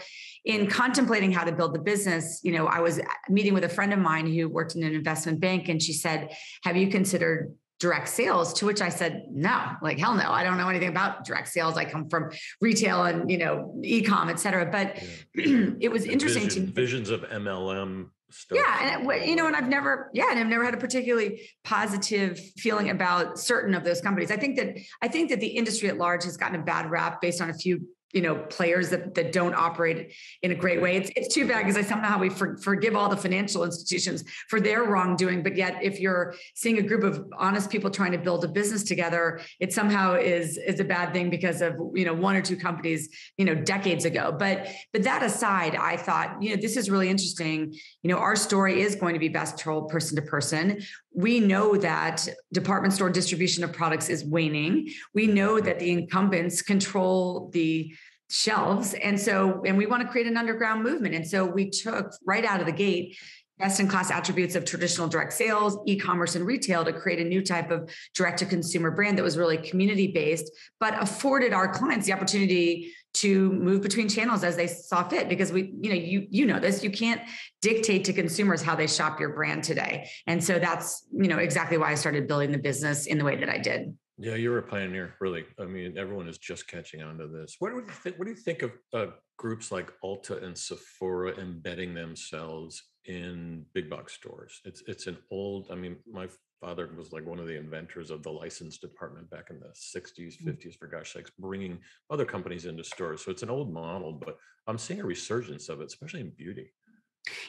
in 0.45 0.67
contemplating 0.67 1.31
how 1.31 1.43
to 1.43 1.51
build 1.51 1.73
the 1.73 1.79
business, 1.79 2.41
you 2.43 2.51
know, 2.51 2.67
I 2.67 2.79
was 2.79 2.99
meeting 3.29 3.53
with 3.53 3.63
a 3.63 3.69
friend 3.69 3.93
of 3.93 3.99
mine 3.99 4.27
who 4.27 4.49
worked 4.49 4.75
in 4.75 4.83
an 4.83 4.93
investment 4.93 5.39
bank, 5.39 5.69
and 5.69 5.81
she 5.81 5.93
said, 5.93 6.35
Have 6.63 6.75
you 6.75 6.87
considered 6.87 7.53
direct 7.79 8.07
sales 8.07 8.53
to 8.53 8.65
which 8.65 8.81
i 8.81 8.87
said 8.87 9.25
no 9.29 9.71
like 9.81 9.99
hell 9.99 10.13
no 10.13 10.31
i 10.31 10.41
don't 10.41 10.57
know 10.57 10.69
anything 10.69 10.87
about 10.87 11.25
direct 11.25 11.49
sales 11.49 11.75
i 11.75 11.83
come 11.83 12.07
from 12.07 12.31
retail 12.61 13.03
and 13.03 13.29
you 13.29 13.37
know 13.37 13.77
e-com 13.83 14.29
et 14.29 14.39
cetera 14.39 14.65
but 14.65 15.03
yeah. 15.35 15.71
it 15.81 15.91
was 15.91 16.05
interesting 16.05 16.43
Vision, 16.43 16.65
to 16.67 16.71
visions 16.71 17.09
of 17.09 17.21
mlm 17.23 18.07
Stuff. 18.35 18.57
Yeah, 18.57 18.95
and 18.95 19.11
it, 19.11 19.27
you 19.27 19.35
know, 19.35 19.45
and 19.45 19.55
I've 19.55 19.67
never, 19.67 20.09
yeah, 20.11 20.31
and 20.31 20.39
I've 20.39 20.47
never 20.47 20.63
had 20.65 20.73
a 20.73 20.77
particularly 20.77 21.47
positive 21.63 22.39
feeling 22.57 22.89
about 22.89 23.37
certain 23.37 23.75
of 23.75 23.83
those 23.83 24.01
companies. 24.01 24.31
I 24.31 24.37
think 24.37 24.55
that 24.55 24.75
I 25.03 25.07
think 25.07 25.29
that 25.29 25.39
the 25.39 25.49
industry 25.49 25.87
at 25.87 25.99
large 25.99 26.23
has 26.23 26.35
gotten 26.35 26.59
a 26.59 26.63
bad 26.63 26.89
rap 26.89 27.21
based 27.21 27.41
on 27.41 27.51
a 27.51 27.53
few 27.53 27.87
you 28.13 28.21
know 28.21 28.35
players 28.35 28.89
that, 28.91 29.15
that 29.15 29.31
don't 29.31 29.55
operate 29.55 30.13
in 30.41 30.51
a 30.51 30.55
great 30.55 30.81
way. 30.81 30.95
It's, 30.95 31.11
it's 31.15 31.33
too 31.33 31.47
bad 31.47 31.59
because 31.59 31.77
i 31.77 31.81
somehow 31.81 32.19
we 32.19 32.29
for, 32.29 32.57
forgive 32.57 32.95
all 32.95 33.09
the 33.09 33.17
financial 33.17 33.63
institutions 33.63 34.23
for 34.47 34.61
their 34.61 34.83
wrongdoing 34.83 35.43
but 35.43 35.55
yet 35.55 35.79
if 35.81 35.99
you're 35.99 36.35
seeing 36.53 36.77
a 36.77 36.81
group 36.81 37.03
of 37.03 37.25
honest 37.37 37.69
people 37.69 37.89
trying 37.89 38.11
to 38.11 38.17
build 38.17 38.45
a 38.45 38.47
business 38.47 38.83
together 38.83 39.41
it 39.59 39.73
somehow 39.73 40.13
is 40.15 40.57
is 40.57 40.79
a 40.79 40.83
bad 40.83 41.13
thing 41.13 41.29
because 41.29 41.61
of 41.61 41.73
you 41.93 42.05
know 42.05 42.13
one 42.13 42.35
or 42.35 42.41
two 42.41 42.55
companies 42.55 43.09
you 43.37 43.45
know 43.45 43.55
decades 43.55 44.05
ago. 44.05 44.35
But 44.37 44.67
but 44.91 45.03
that 45.03 45.23
aside 45.23 45.75
i 45.75 45.97
thought 45.97 46.41
you 46.41 46.51
know 46.51 46.61
this 46.61 46.77
is 46.77 46.89
really 46.89 47.09
interesting. 47.09 47.73
You 48.01 48.09
know 48.09 48.17
our 48.17 48.35
story 48.35 48.81
is 48.81 48.95
going 48.95 49.13
to 49.13 49.19
be 49.19 49.29
best 49.29 49.57
told 49.57 49.89
person 49.89 50.15
to 50.15 50.21
person 50.21 50.81
we 51.13 51.39
know 51.39 51.77
that 51.77 52.27
department 52.51 52.93
store 52.93 53.09
distribution 53.09 53.63
of 53.63 53.71
products 53.71 54.09
is 54.09 54.25
waning. 54.25 54.89
We 55.13 55.27
know 55.27 55.59
that 55.59 55.79
the 55.79 55.91
incumbents 55.91 56.61
control 56.61 57.49
the 57.53 57.93
shelves. 58.29 58.95
And 58.95 59.19
so, 59.19 59.61
and 59.65 59.77
we 59.77 59.85
want 59.85 60.01
to 60.01 60.09
create 60.09 60.25
an 60.25 60.37
underground 60.37 60.83
movement. 60.83 61.13
And 61.13 61.27
so 61.27 61.45
we 61.45 61.69
took 61.69 62.13
right 62.25 62.43
out 62.43 62.59
of 62.59 62.65
the 62.65 62.71
gate 62.71 63.17
best 63.59 63.79
in 63.79 63.87
class 63.87 64.11
attributes 64.11 64.55
of 64.55 64.65
traditional 64.65 65.07
direct 65.07 65.33
sales, 65.33 65.77
e-commerce 65.85 66.35
and 66.35 66.45
retail 66.45 66.83
to 66.83 66.91
create 66.91 67.19
a 67.19 67.23
new 67.23 67.43
type 67.43 67.71
of 67.71 67.89
direct 68.15 68.39
to 68.39 68.45
consumer 68.45 68.91
brand 68.91 69.17
that 69.17 69.23
was 69.23 69.37
really 69.37 69.57
community 69.57 70.07
based, 70.07 70.51
but 70.79 71.01
afforded 71.01 71.53
our 71.53 71.71
clients 71.71 72.05
the 72.07 72.13
opportunity 72.13 72.93
to 73.13 73.51
move 73.51 73.81
between 73.81 74.09
channels 74.09 74.43
as 74.43 74.55
they 74.55 74.65
saw 74.65 75.07
fit 75.07 75.29
because 75.29 75.51
we 75.51 75.71
you 75.81 75.89
know 75.89 75.95
you 75.95 76.27
you 76.31 76.45
know 76.47 76.59
this 76.59 76.83
you 76.83 76.89
can't 76.89 77.21
dictate 77.61 78.03
to 78.03 78.11
consumers 78.11 78.61
how 78.61 78.75
they 78.75 78.87
shop 78.87 79.19
your 79.19 79.29
brand 79.29 79.63
today 79.63 80.09
and 80.25 80.43
so 80.43 80.57
that's 80.57 81.05
you 81.11 81.27
know 81.27 81.37
exactly 81.37 81.77
why 81.77 81.91
i 81.91 81.93
started 81.93 82.27
building 82.27 82.51
the 82.51 82.57
business 82.57 83.05
in 83.05 83.19
the 83.19 83.23
way 83.23 83.35
that 83.35 83.49
i 83.49 83.57
did 83.59 83.95
Yeah, 84.17 84.35
you're 84.35 84.59
a 84.59 84.63
pioneer, 84.63 85.15
really. 85.19 85.43
I 85.59 85.65
mean, 85.65 85.97
everyone 85.97 86.27
is 86.27 86.37
just 86.37 86.67
catching 86.67 87.01
on 87.01 87.17
to 87.17 87.27
this. 87.27 87.55
What 87.57 87.69
do 87.71 87.77
you 87.77 87.87
think? 87.87 88.17
What 88.17 88.25
do 88.25 88.31
you 88.31 88.37
think 88.37 88.61
of 88.61 88.71
uh, 88.93 89.07
groups 89.37 89.71
like 89.71 89.91
Ulta 90.03 90.43
and 90.43 90.55
Sephora 90.55 91.31
embedding 91.39 91.95
themselves 91.95 92.83
in 93.05 93.65
big 93.73 93.89
box 93.89 94.13
stores? 94.13 94.61
It's 94.65 94.83
it's 94.87 95.07
an 95.07 95.17
old. 95.31 95.67
I 95.71 95.75
mean, 95.75 95.97
my 96.11 96.27
father 96.61 96.89
was 96.97 97.11
like 97.11 97.25
one 97.25 97.39
of 97.39 97.47
the 97.47 97.57
inventors 97.57 98.09
of 98.09 98.23
the 98.23 98.31
license 98.31 98.77
department 98.77 99.29
back 99.29 99.49
in 99.49 99.59
the 99.59 99.67
60s, 99.67 100.41
50s, 100.41 100.45
mm. 100.45 100.79
for 100.79 100.87
gosh 100.87 101.13
sakes, 101.13 101.31
bringing 101.37 101.79
other 102.09 102.25
companies 102.25 102.65
into 102.65 102.83
stores. 102.83 103.23
So 103.23 103.31
it's 103.31 103.43
an 103.43 103.49
old 103.49 103.73
model, 103.73 104.13
but 104.13 104.37
I'm 104.65 104.77
seeing 104.77 105.01
a 105.01 105.05
resurgence 105.05 105.67
of 105.67 105.81
it, 105.81 105.87
especially 105.87 106.21
in 106.21 106.29
beauty. 106.29 106.71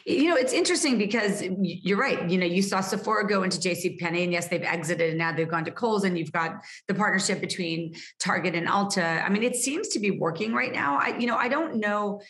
You 0.05 0.29
know, 0.29 0.35
it's 0.35 0.53
interesting 0.53 0.97
because 0.97 1.43
you're 1.61 1.97
right. 1.97 2.29
You 2.29 2.37
know, 2.37 2.45
you 2.45 2.61
saw 2.61 2.79
Sephora 2.79 3.27
go 3.27 3.43
into 3.43 3.57
JC 3.57 3.99
Penney, 3.99 4.23
and 4.23 4.31
yes, 4.31 4.47
they've 4.47 4.63
exited 4.63 5.09
and 5.09 5.17
now 5.17 5.33
they've 5.33 5.49
gone 5.49 5.65
to 5.65 5.71
Kohl's, 5.71 6.05
and 6.05 6.17
you've 6.17 6.31
got 6.31 6.63
the 6.87 6.93
partnership 6.93 7.41
between 7.41 7.93
Target 8.19 8.55
and 8.55 8.67
Ulta. 8.67 9.23
I 9.23 9.29
mean, 9.29 9.43
it 9.43 9.55
seems 9.55 9.89
to 9.89 9.99
be 9.99 10.11
working 10.11 10.53
right 10.53 10.71
now. 10.71 10.97
I, 10.97 11.17
you 11.17 11.27
know, 11.27 11.35
I 11.35 11.49
don't 11.49 11.75
know 11.75 12.21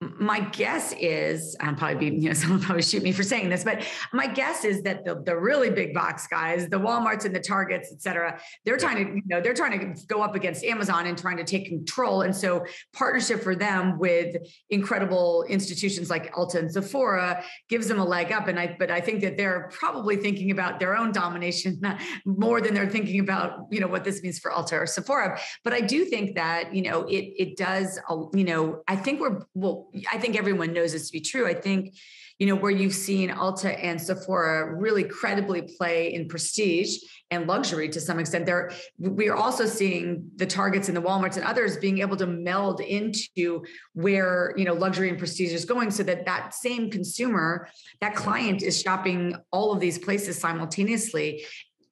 my 0.00 0.40
guess 0.40 0.92
is 1.00 1.56
I'll 1.60 1.74
probably 1.74 2.10
be, 2.10 2.16
you 2.16 2.28
know, 2.28 2.32
someone 2.34 2.60
probably 2.60 2.82
shoot 2.82 3.02
me 3.02 3.12
for 3.12 3.22
saying 3.22 3.48
this, 3.48 3.64
but 3.64 3.82
my 4.12 4.26
guess 4.26 4.64
is 4.64 4.82
that 4.82 5.04
the, 5.04 5.22
the 5.24 5.36
really 5.36 5.70
big 5.70 5.94
box 5.94 6.26
guys, 6.26 6.68
the 6.68 6.78
Walmarts 6.78 7.24
and 7.24 7.34
the 7.34 7.40
Targets, 7.40 7.90
et 7.92 8.02
cetera, 8.02 8.38
they're 8.64 8.76
trying 8.76 9.06
to, 9.06 9.14
you 9.14 9.22
know, 9.26 9.40
they're 9.40 9.54
trying 9.54 9.94
to 9.94 10.06
go 10.06 10.22
up 10.22 10.34
against 10.34 10.64
Amazon 10.64 11.06
and 11.06 11.16
trying 11.16 11.38
to 11.38 11.44
take 11.44 11.66
control. 11.66 12.22
And 12.22 12.36
so 12.36 12.64
partnership 12.92 13.42
for 13.42 13.54
them 13.54 13.98
with 13.98 14.36
incredible 14.68 15.44
institutions 15.48 16.10
like 16.10 16.34
Ulta 16.34 16.56
and 16.56 16.70
Sephora 16.70 17.42
gives 17.68 17.88
them 17.88 17.98
a 17.98 18.04
leg 18.04 18.32
up. 18.32 18.48
And 18.48 18.58
I, 18.58 18.76
but 18.78 18.90
I 18.90 19.00
think 19.00 19.22
that 19.22 19.38
they're 19.38 19.70
probably 19.72 20.16
thinking 20.16 20.50
about 20.50 20.78
their 20.78 20.96
own 20.96 21.10
domination 21.12 21.80
more 22.26 22.60
than 22.60 22.74
they're 22.74 22.90
thinking 22.90 23.20
about, 23.20 23.66
you 23.70 23.80
know, 23.80 23.88
what 23.88 24.04
this 24.04 24.22
means 24.22 24.38
for 24.38 24.50
Ulta 24.50 24.82
or 24.82 24.86
Sephora. 24.86 25.40
But 25.64 25.72
I 25.72 25.80
do 25.80 26.04
think 26.04 26.34
that, 26.34 26.74
you 26.74 26.82
know, 26.82 27.04
it, 27.04 27.32
it 27.38 27.56
does, 27.56 27.98
you 28.34 28.44
know, 28.44 28.82
I 28.86 28.96
think 28.96 29.20
we're, 29.20 29.40
well, 29.54 29.85
I 30.10 30.18
think 30.18 30.36
everyone 30.36 30.72
knows 30.72 30.92
this 30.92 31.06
to 31.08 31.12
be 31.12 31.20
true. 31.20 31.46
I 31.46 31.54
think, 31.54 31.94
you 32.38 32.46
know, 32.46 32.54
where 32.54 32.70
you've 32.70 32.94
seen 32.94 33.30
Ulta 33.30 33.78
and 33.82 34.00
Sephora 34.00 34.74
really 34.76 35.04
credibly 35.04 35.62
play 35.62 36.12
in 36.12 36.28
prestige 36.28 36.98
and 37.30 37.46
luxury 37.46 37.88
to 37.88 38.00
some 38.00 38.18
extent. 38.18 38.46
There, 38.46 38.70
we 38.98 39.28
are 39.28 39.36
also 39.36 39.66
seeing 39.66 40.30
the 40.36 40.46
Targets 40.46 40.88
and 40.88 40.96
the 40.96 41.00
WalMarts 41.02 41.36
and 41.36 41.44
others 41.44 41.76
being 41.76 41.98
able 41.98 42.16
to 42.18 42.26
meld 42.26 42.80
into 42.80 43.64
where 43.94 44.54
you 44.56 44.64
know 44.64 44.74
luxury 44.74 45.08
and 45.08 45.18
prestige 45.18 45.52
is 45.52 45.64
going, 45.64 45.90
so 45.90 46.02
that 46.02 46.26
that 46.26 46.54
same 46.54 46.90
consumer, 46.90 47.68
that 48.00 48.14
client, 48.14 48.62
is 48.62 48.80
shopping 48.80 49.34
all 49.50 49.72
of 49.72 49.80
these 49.80 49.98
places 49.98 50.38
simultaneously, 50.38 51.44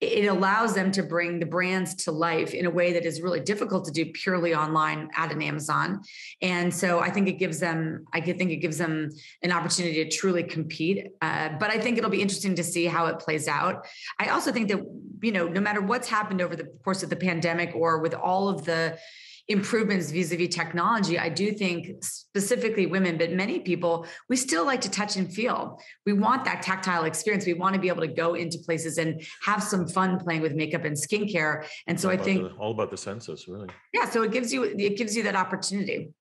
it 0.05 0.27
allows 0.27 0.75
them 0.75 0.91
to 0.93 1.03
bring 1.03 1.41
the 1.41 1.47
brands 1.47 1.95
to 2.05 2.13
life 2.13 2.55
in 2.55 2.67
a 2.67 2.71
way 2.71 2.93
that 2.93 3.05
is 3.05 3.21
really 3.21 3.41
difficult 3.41 3.85
to 3.87 3.91
do 3.91 4.07
purely 4.13 4.55
online 4.55 5.11
at 5.17 5.33
an 5.33 5.43
Amazon. 5.43 6.03
And 6.43 6.73
so 6.73 7.01
I 7.01 7.11
think 7.11 7.29
it 7.29 7.39
gives 7.39 7.61
them, 7.61 8.07
I 8.13 8.21
think 8.21 8.51
it 8.51 8.57
gives 8.57 8.79
them 8.79 9.11
an 9.43 9.53
opportunity 9.53 10.05
to 10.05 10.11
truly 10.17 10.43
compete. 10.43 11.09
Uh, 11.21 11.51
but 11.59 11.71
I 11.71 11.79
think 11.79 11.99
it'll 11.99 12.11
be 12.11 12.23
interesting 12.23 12.55
to 12.57 12.65
see 12.65 12.87
how 12.87 13.07
it 13.07 13.19
plays 13.19 13.49
out. 13.49 13.87
I 14.19 14.29
also 14.29 14.53
think 14.53 14.69
that, 14.69 14.81
you 15.23 15.33
know, 15.33 15.49
no 15.49 15.61
matter 15.61 15.81
what's 15.81 16.09
happened 16.09 16.41
over 16.41 16.57
the 16.57 16.65
course 16.85 17.03
of 17.03 17.11
the 17.11 17.17
pandemic 17.17 17.75
or 17.75 17.99
with 17.99 18.15
all 18.15 18.49
of 18.49 18.65
the 18.65 18.99
improvements 19.49 20.11
vis-a-vis 20.11 20.55
technology 20.55 21.19
i 21.19 21.29
do 21.29 21.53
think 21.53 22.03
specifically 22.03 22.87
women 22.87 23.19
but 23.19 23.31
many 23.31 23.59
people 23.59 24.07
we 24.31 24.37
still 24.37 24.65
like 24.65 24.81
to 24.81 24.91
touch 24.91 25.17
and 25.17 25.33
feel 25.33 25.79
we 26.07 26.15
want 26.15 26.45
that 26.47 26.63
tactile 26.63 27.05
experience 27.05 27.45
we 27.45 27.53
want 27.53 27.75
to 27.75 27.81
be 27.81 27.89
able 27.89 28.01
to 28.01 28.09
go 28.09 28.35
into 28.35 28.59
places 28.59 28.97
and 28.97 29.23
have 29.43 29.63
some 29.63 29.87
fun 29.87 30.19
playing 30.19 30.41
with 30.41 30.55
makeup 30.55 30.85
and 30.85 30.97
skincare 30.97 31.67
and 31.87 32.01
so 32.01 32.09
i 32.09 32.17
think 32.17 32.43
the, 32.43 32.55
all 32.57 32.71
about 32.71 32.91
the 32.91 32.97
senses 32.97 33.47
really 33.47 33.69
yeah 33.93 34.09
so 34.09 34.23
it 34.23 34.33
gives 34.33 34.51
you 34.53 34.65
it 34.65 34.97
gives 34.97 35.15
you 35.15 35.23
that 35.23 35.37
opportunity 35.37 36.13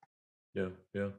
yeah, 0.55 0.67
yeah. 0.93 1.09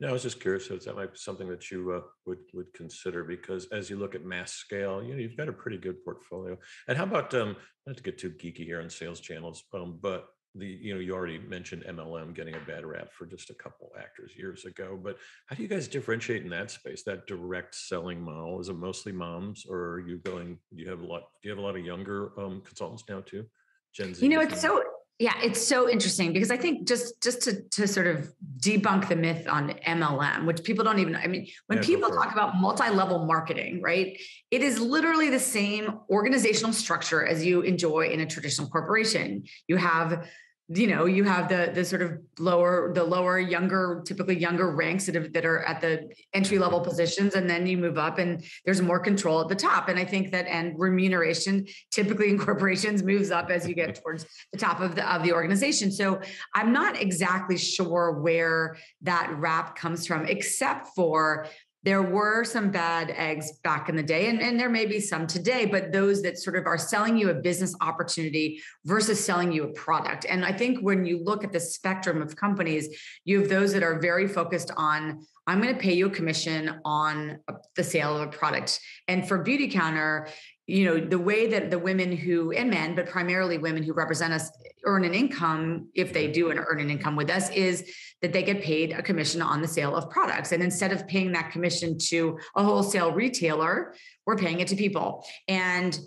No, 0.00 0.08
I 0.08 0.12
was 0.12 0.24
just 0.24 0.40
curious. 0.40 0.66
So 0.66 0.76
that 0.76 0.96
might 0.96 1.12
be 1.12 1.18
something 1.18 1.48
that 1.48 1.70
you 1.70 1.92
uh, 1.92 2.00
would 2.26 2.40
would 2.54 2.74
consider 2.74 3.22
because 3.22 3.68
as 3.70 3.88
you 3.88 3.96
look 3.96 4.16
at 4.16 4.24
mass 4.24 4.54
scale, 4.54 5.00
you 5.00 5.12
know, 5.12 5.20
you've 5.20 5.36
got 5.36 5.48
a 5.48 5.52
pretty 5.52 5.78
good 5.78 6.04
portfolio. 6.04 6.58
And 6.88 6.98
how 6.98 7.04
about 7.04 7.32
um, 7.34 7.54
not 7.86 7.96
to 7.98 8.02
get 8.02 8.18
too 8.18 8.30
geeky 8.30 8.64
here 8.64 8.80
on 8.80 8.90
sales 8.90 9.20
channels, 9.20 9.62
um, 9.72 10.00
but 10.02 10.26
the 10.54 10.66
you 10.66 10.94
know 10.94 11.00
you 11.00 11.14
already 11.14 11.38
mentioned 11.38 11.84
MLM 11.88 12.34
getting 12.34 12.54
a 12.54 12.60
bad 12.60 12.84
rap 12.84 13.12
for 13.12 13.26
just 13.26 13.50
a 13.50 13.54
couple 13.54 13.92
actors 13.98 14.32
years 14.36 14.64
ago, 14.64 14.98
but 15.00 15.16
how 15.46 15.56
do 15.56 15.62
you 15.62 15.68
guys 15.68 15.88
differentiate 15.88 16.42
in 16.42 16.50
that 16.50 16.70
space? 16.70 17.02
That 17.04 17.26
direct 17.26 17.74
selling 17.74 18.20
model 18.20 18.60
is 18.60 18.68
it 18.68 18.76
mostly 18.76 19.12
moms, 19.12 19.64
or 19.68 19.78
are 19.78 20.00
you 20.00 20.18
going? 20.18 20.58
Do 20.74 20.82
you 20.82 20.90
have 20.90 21.00
a 21.00 21.06
lot? 21.06 21.22
Do 21.42 21.48
you 21.48 21.50
have 21.50 21.58
a 21.58 21.66
lot 21.66 21.76
of 21.76 21.84
younger 21.84 22.32
um, 22.38 22.62
consultants 22.64 23.04
now 23.08 23.20
too? 23.20 23.44
Gen 23.92 24.14
Z. 24.14 24.24
You 24.24 24.30
know, 24.30 24.40
it's 24.40 24.60
so 24.60 24.82
yeah, 25.20 25.34
it's 25.42 25.60
so 25.60 25.86
interesting 25.86 26.32
because 26.32 26.50
I 26.50 26.56
think 26.56 26.88
just 26.88 27.22
just 27.22 27.42
to 27.42 27.60
to 27.60 27.86
sort 27.86 28.06
of 28.06 28.32
debunk 28.58 29.06
the 29.06 29.16
myth 29.16 29.46
on 29.46 29.74
MLM, 29.86 30.46
which 30.46 30.64
people 30.64 30.82
don't 30.82 30.98
even 30.98 31.14
I 31.14 31.26
mean, 31.26 31.46
when 31.66 31.76
yeah, 31.76 31.84
people 31.84 32.08
talk 32.08 32.32
about 32.32 32.56
multi-level 32.56 33.26
marketing, 33.26 33.82
right? 33.82 34.18
It 34.50 34.62
is 34.62 34.80
literally 34.80 35.28
the 35.28 35.38
same 35.38 36.00
organizational 36.08 36.72
structure 36.72 37.26
as 37.26 37.44
you 37.44 37.60
enjoy 37.60 38.08
in 38.08 38.20
a 38.20 38.26
traditional 38.26 38.66
corporation. 38.70 39.44
You 39.68 39.76
have 39.76 40.26
you 40.72 40.86
know 40.86 41.04
you 41.04 41.24
have 41.24 41.48
the 41.48 41.72
the 41.74 41.84
sort 41.84 42.00
of 42.00 42.20
lower 42.38 42.92
the 42.94 43.02
lower 43.02 43.40
younger 43.40 44.02
typically 44.06 44.38
younger 44.38 44.70
ranks 44.70 45.06
that, 45.06 45.16
have, 45.16 45.32
that 45.32 45.44
are 45.44 45.64
at 45.64 45.80
the 45.80 46.08
entry 46.32 46.60
level 46.60 46.80
positions 46.80 47.34
and 47.34 47.50
then 47.50 47.66
you 47.66 47.76
move 47.76 47.98
up 47.98 48.18
and 48.18 48.44
there's 48.64 48.80
more 48.80 49.00
control 49.00 49.40
at 49.40 49.48
the 49.48 49.54
top. 49.54 49.88
And 49.88 49.98
i 49.98 50.04
think 50.04 50.30
that 50.30 50.46
and 50.46 50.78
remuneration 50.78 51.66
typically 51.90 52.30
in 52.30 52.38
corporations 52.38 53.02
moves 53.02 53.32
up 53.32 53.50
as 53.50 53.66
you 53.66 53.74
get 53.74 54.00
towards 54.00 54.24
the 54.52 54.58
top 54.58 54.80
of 54.80 54.94
the 54.94 55.12
of 55.12 55.24
the 55.24 55.32
organization. 55.32 55.90
So 55.90 56.20
i'm 56.54 56.72
not 56.72 57.00
exactly 57.00 57.58
sure 57.58 58.20
where 58.20 58.76
that 59.02 59.34
rap 59.38 59.74
comes 59.74 60.06
from 60.06 60.26
except 60.26 60.88
for 60.94 61.46
there 61.82 62.02
were 62.02 62.44
some 62.44 62.70
bad 62.70 63.10
eggs 63.16 63.52
back 63.64 63.88
in 63.88 63.96
the 63.96 64.02
day, 64.02 64.28
and, 64.28 64.40
and 64.40 64.60
there 64.60 64.68
may 64.68 64.84
be 64.84 65.00
some 65.00 65.26
today, 65.26 65.64
but 65.64 65.92
those 65.92 66.22
that 66.22 66.38
sort 66.38 66.56
of 66.56 66.66
are 66.66 66.76
selling 66.76 67.16
you 67.16 67.30
a 67.30 67.34
business 67.34 67.74
opportunity 67.80 68.60
versus 68.84 69.22
selling 69.22 69.50
you 69.50 69.64
a 69.64 69.72
product. 69.72 70.26
And 70.28 70.44
I 70.44 70.52
think 70.52 70.80
when 70.80 71.06
you 71.06 71.22
look 71.24 71.42
at 71.42 71.52
the 71.52 71.60
spectrum 71.60 72.20
of 72.20 72.36
companies, 72.36 72.88
you 73.24 73.40
have 73.40 73.48
those 73.48 73.72
that 73.72 73.82
are 73.82 73.98
very 73.98 74.28
focused 74.28 74.70
on 74.76 75.24
I'm 75.50 75.60
going 75.60 75.74
to 75.74 75.80
pay 75.80 75.94
you 75.94 76.06
a 76.06 76.10
commission 76.10 76.80
on 76.84 77.40
the 77.74 77.82
sale 77.82 78.16
of 78.16 78.28
a 78.28 78.30
product. 78.30 78.78
And 79.08 79.26
for 79.26 79.44
Beautycounter, 79.44 80.30
you 80.68 80.84
know 80.84 81.00
the 81.00 81.18
way 81.18 81.48
that 81.48 81.72
the 81.72 81.78
women 81.80 82.16
who 82.16 82.52
and 82.52 82.70
men 82.70 82.94
but 82.94 83.08
primarily 83.08 83.58
women 83.58 83.82
who 83.82 83.92
represent 83.92 84.32
us 84.32 84.48
earn 84.84 85.04
an 85.04 85.12
income 85.12 85.88
if 85.96 86.12
they 86.12 86.30
do 86.30 86.50
and 86.50 86.60
earn 86.60 86.78
an 86.78 86.88
income 86.88 87.16
with 87.16 87.28
us 87.28 87.50
is 87.50 87.90
that 88.22 88.32
they 88.32 88.44
get 88.44 88.62
paid 88.62 88.92
a 88.92 89.02
commission 89.02 89.42
on 89.42 89.60
the 89.60 89.66
sale 89.66 89.96
of 89.96 90.08
products. 90.08 90.52
And 90.52 90.62
instead 90.62 90.92
of 90.92 91.08
paying 91.08 91.32
that 91.32 91.50
commission 91.50 91.98
to 92.10 92.38
a 92.54 92.62
wholesale 92.62 93.10
retailer 93.10 93.92
we're 94.26 94.36
paying 94.36 94.60
it 94.60 94.68
to 94.68 94.76
people. 94.76 95.26
And 95.48 95.98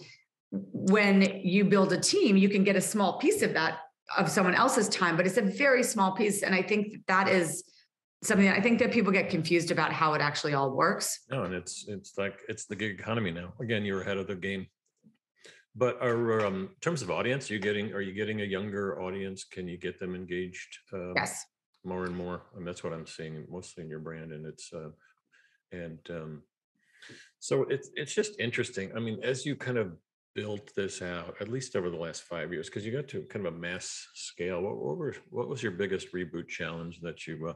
when 0.51 1.41
you 1.43 1.65
build 1.65 1.91
a 1.91 1.99
team 1.99 2.37
you 2.37 2.47
can 2.47 2.63
get 2.63 2.77
a 2.77 2.81
small 2.81 3.19
piece 3.19 3.41
of 3.41 3.51
that 3.55 3.79
of 4.17 4.29
someone 4.29 4.55
else's 4.55 4.87
time 4.87 5.17
but 5.17 5.27
it's 5.27 5.37
a 5.37 5.41
very 5.41 5.83
small 5.83 6.13
piece. 6.13 6.41
And 6.41 6.55
i 6.55 6.61
think 6.61 7.05
that 7.07 7.27
is 7.27 7.65
something 8.23 8.49
I 8.49 8.61
think 8.61 8.79
that 8.79 8.91
people 8.91 9.11
get 9.11 9.29
confused 9.29 9.71
about 9.71 9.91
how 9.91 10.13
it 10.13 10.21
actually 10.21 10.53
all 10.53 10.71
works. 10.71 11.19
No, 11.29 11.43
and 11.43 11.53
it's 11.53 11.85
it's 11.87 12.17
like 12.17 12.39
it's 12.47 12.65
the 12.65 12.75
gig 12.75 12.99
economy 12.99 13.31
now. 13.31 13.53
Again, 13.61 13.85
you're 13.85 14.01
ahead 14.01 14.17
of 14.17 14.27
the 14.27 14.35
game. 14.35 14.67
But 15.75 16.01
are 16.01 16.45
um, 16.45 16.55
in 16.55 16.79
terms 16.81 17.01
of 17.01 17.09
audience, 17.09 17.49
are 17.49 17.53
you 17.55 17.59
getting 17.59 17.93
are 17.93 18.01
you 18.01 18.13
getting 18.13 18.41
a 18.41 18.45
younger 18.45 19.01
audience? 19.01 19.43
Can 19.43 19.67
you 19.67 19.77
get 19.77 19.99
them 19.99 20.15
engaged? 20.15 20.77
Uh, 20.91 21.13
yes. 21.15 21.45
More 21.83 22.05
and 22.05 22.15
more, 22.15 22.43
and 22.55 22.65
that's 22.65 22.83
what 22.83 22.93
I'm 22.93 23.05
seeing 23.05 23.45
mostly 23.49 23.83
in 23.83 23.89
your 23.89 23.99
brand, 23.99 24.31
and 24.31 24.45
it's 24.45 24.71
uh, 24.71 24.89
and 25.73 25.99
um, 26.09 26.43
so 27.39 27.63
it's 27.63 27.89
it's 27.95 28.13
just 28.13 28.39
interesting. 28.39 28.91
I 28.95 28.99
mean, 28.99 29.19
as 29.21 29.45
you 29.45 29.55
kind 29.55 29.77
of 29.77 29.93
built 30.33 30.71
this 30.75 31.01
out, 31.01 31.35
at 31.41 31.49
least 31.49 31.75
over 31.75 31.89
the 31.89 31.97
last 31.97 32.23
five 32.23 32.53
years, 32.53 32.69
because 32.69 32.85
you 32.85 32.91
got 32.91 33.07
to 33.09 33.23
kind 33.23 33.45
of 33.45 33.53
a 33.53 33.57
mass 33.57 34.07
scale. 34.13 34.61
What, 34.61 34.77
what 34.77 34.97
were 34.97 35.15
what 35.29 35.49
was 35.49 35.61
your 35.61 35.73
biggest 35.73 36.13
reboot 36.13 36.47
challenge 36.47 37.01
that 37.01 37.27
you 37.27 37.47
uh, 37.49 37.53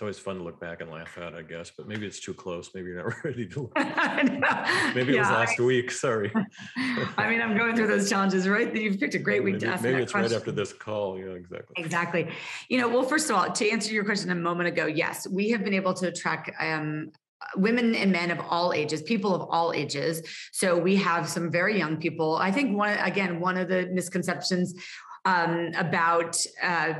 it's 0.00 0.02
always 0.02 0.18
fun 0.18 0.38
to 0.38 0.42
look 0.42 0.58
back 0.58 0.80
and 0.80 0.90
laugh 0.90 1.18
at, 1.18 1.34
I 1.34 1.42
guess, 1.42 1.70
but 1.76 1.86
maybe 1.86 2.06
it's 2.06 2.20
too 2.20 2.32
close. 2.32 2.70
Maybe 2.74 2.88
you're 2.88 3.04
not 3.04 3.12
ready 3.22 3.46
to 3.48 3.70
maybe 4.94 5.12
it 5.12 5.16
yeah, 5.16 5.20
was 5.20 5.28
last 5.28 5.60
I, 5.60 5.62
week. 5.62 5.90
Sorry. 5.90 6.32
I 7.18 7.28
mean, 7.28 7.42
I'm 7.42 7.54
going 7.54 7.76
through 7.76 7.88
those 7.88 8.08
challenges, 8.08 8.48
right? 8.48 8.74
You've 8.74 8.98
picked 8.98 9.14
a 9.14 9.18
great 9.18 9.44
week 9.44 9.58
to 9.58 9.66
ask. 9.66 9.82
Maybe 9.82 10.00
it's 10.00 10.12
question. 10.12 10.32
right 10.32 10.38
after 10.38 10.52
this 10.52 10.72
call. 10.72 11.18
Yeah, 11.18 11.32
exactly. 11.32 11.74
Exactly. 11.76 12.28
You 12.70 12.78
know, 12.78 12.88
well, 12.88 13.02
first 13.02 13.28
of 13.28 13.36
all, 13.36 13.52
to 13.52 13.70
answer 13.70 13.92
your 13.92 14.06
question 14.06 14.30
a 14.30 14.34
moment 14.34 14.68
ago, 14.68 14.86
yes, 14.86 15.28
we 15.28 15.50
have 15.50 15.64
been 15.64 15.74
able 15.74 15.92
to 15.92 16.10
track 16.10 16.56
um, 16.58 17.12
women 17.56 17.94
and 17.94 18.10
men 18.10 18.30
of 18.30 18.40
all 18.48 18.72
ages 18.72 19.02
people 19.02 19.34
of 19.34 19.48
all 19.50 19.72
ages 19.72 20.22
so 20.52 20.76
we 20.76 20.94
have 20.94 21.26
some 21.26 21.50
very 21.50 21.78
young 21.78 21.96
people 21.96 22.36
i 22.36 22.50
think 22.50 22.76
one 22.76 22.98
again 22.98 23.40
one 23.40 23.56
of 23.56 23.66
the 23.66 23.88
misconceptions 23.92 24.74
um, 25.24 25.70
about 25.76 26.36
uh, 26.62 26.92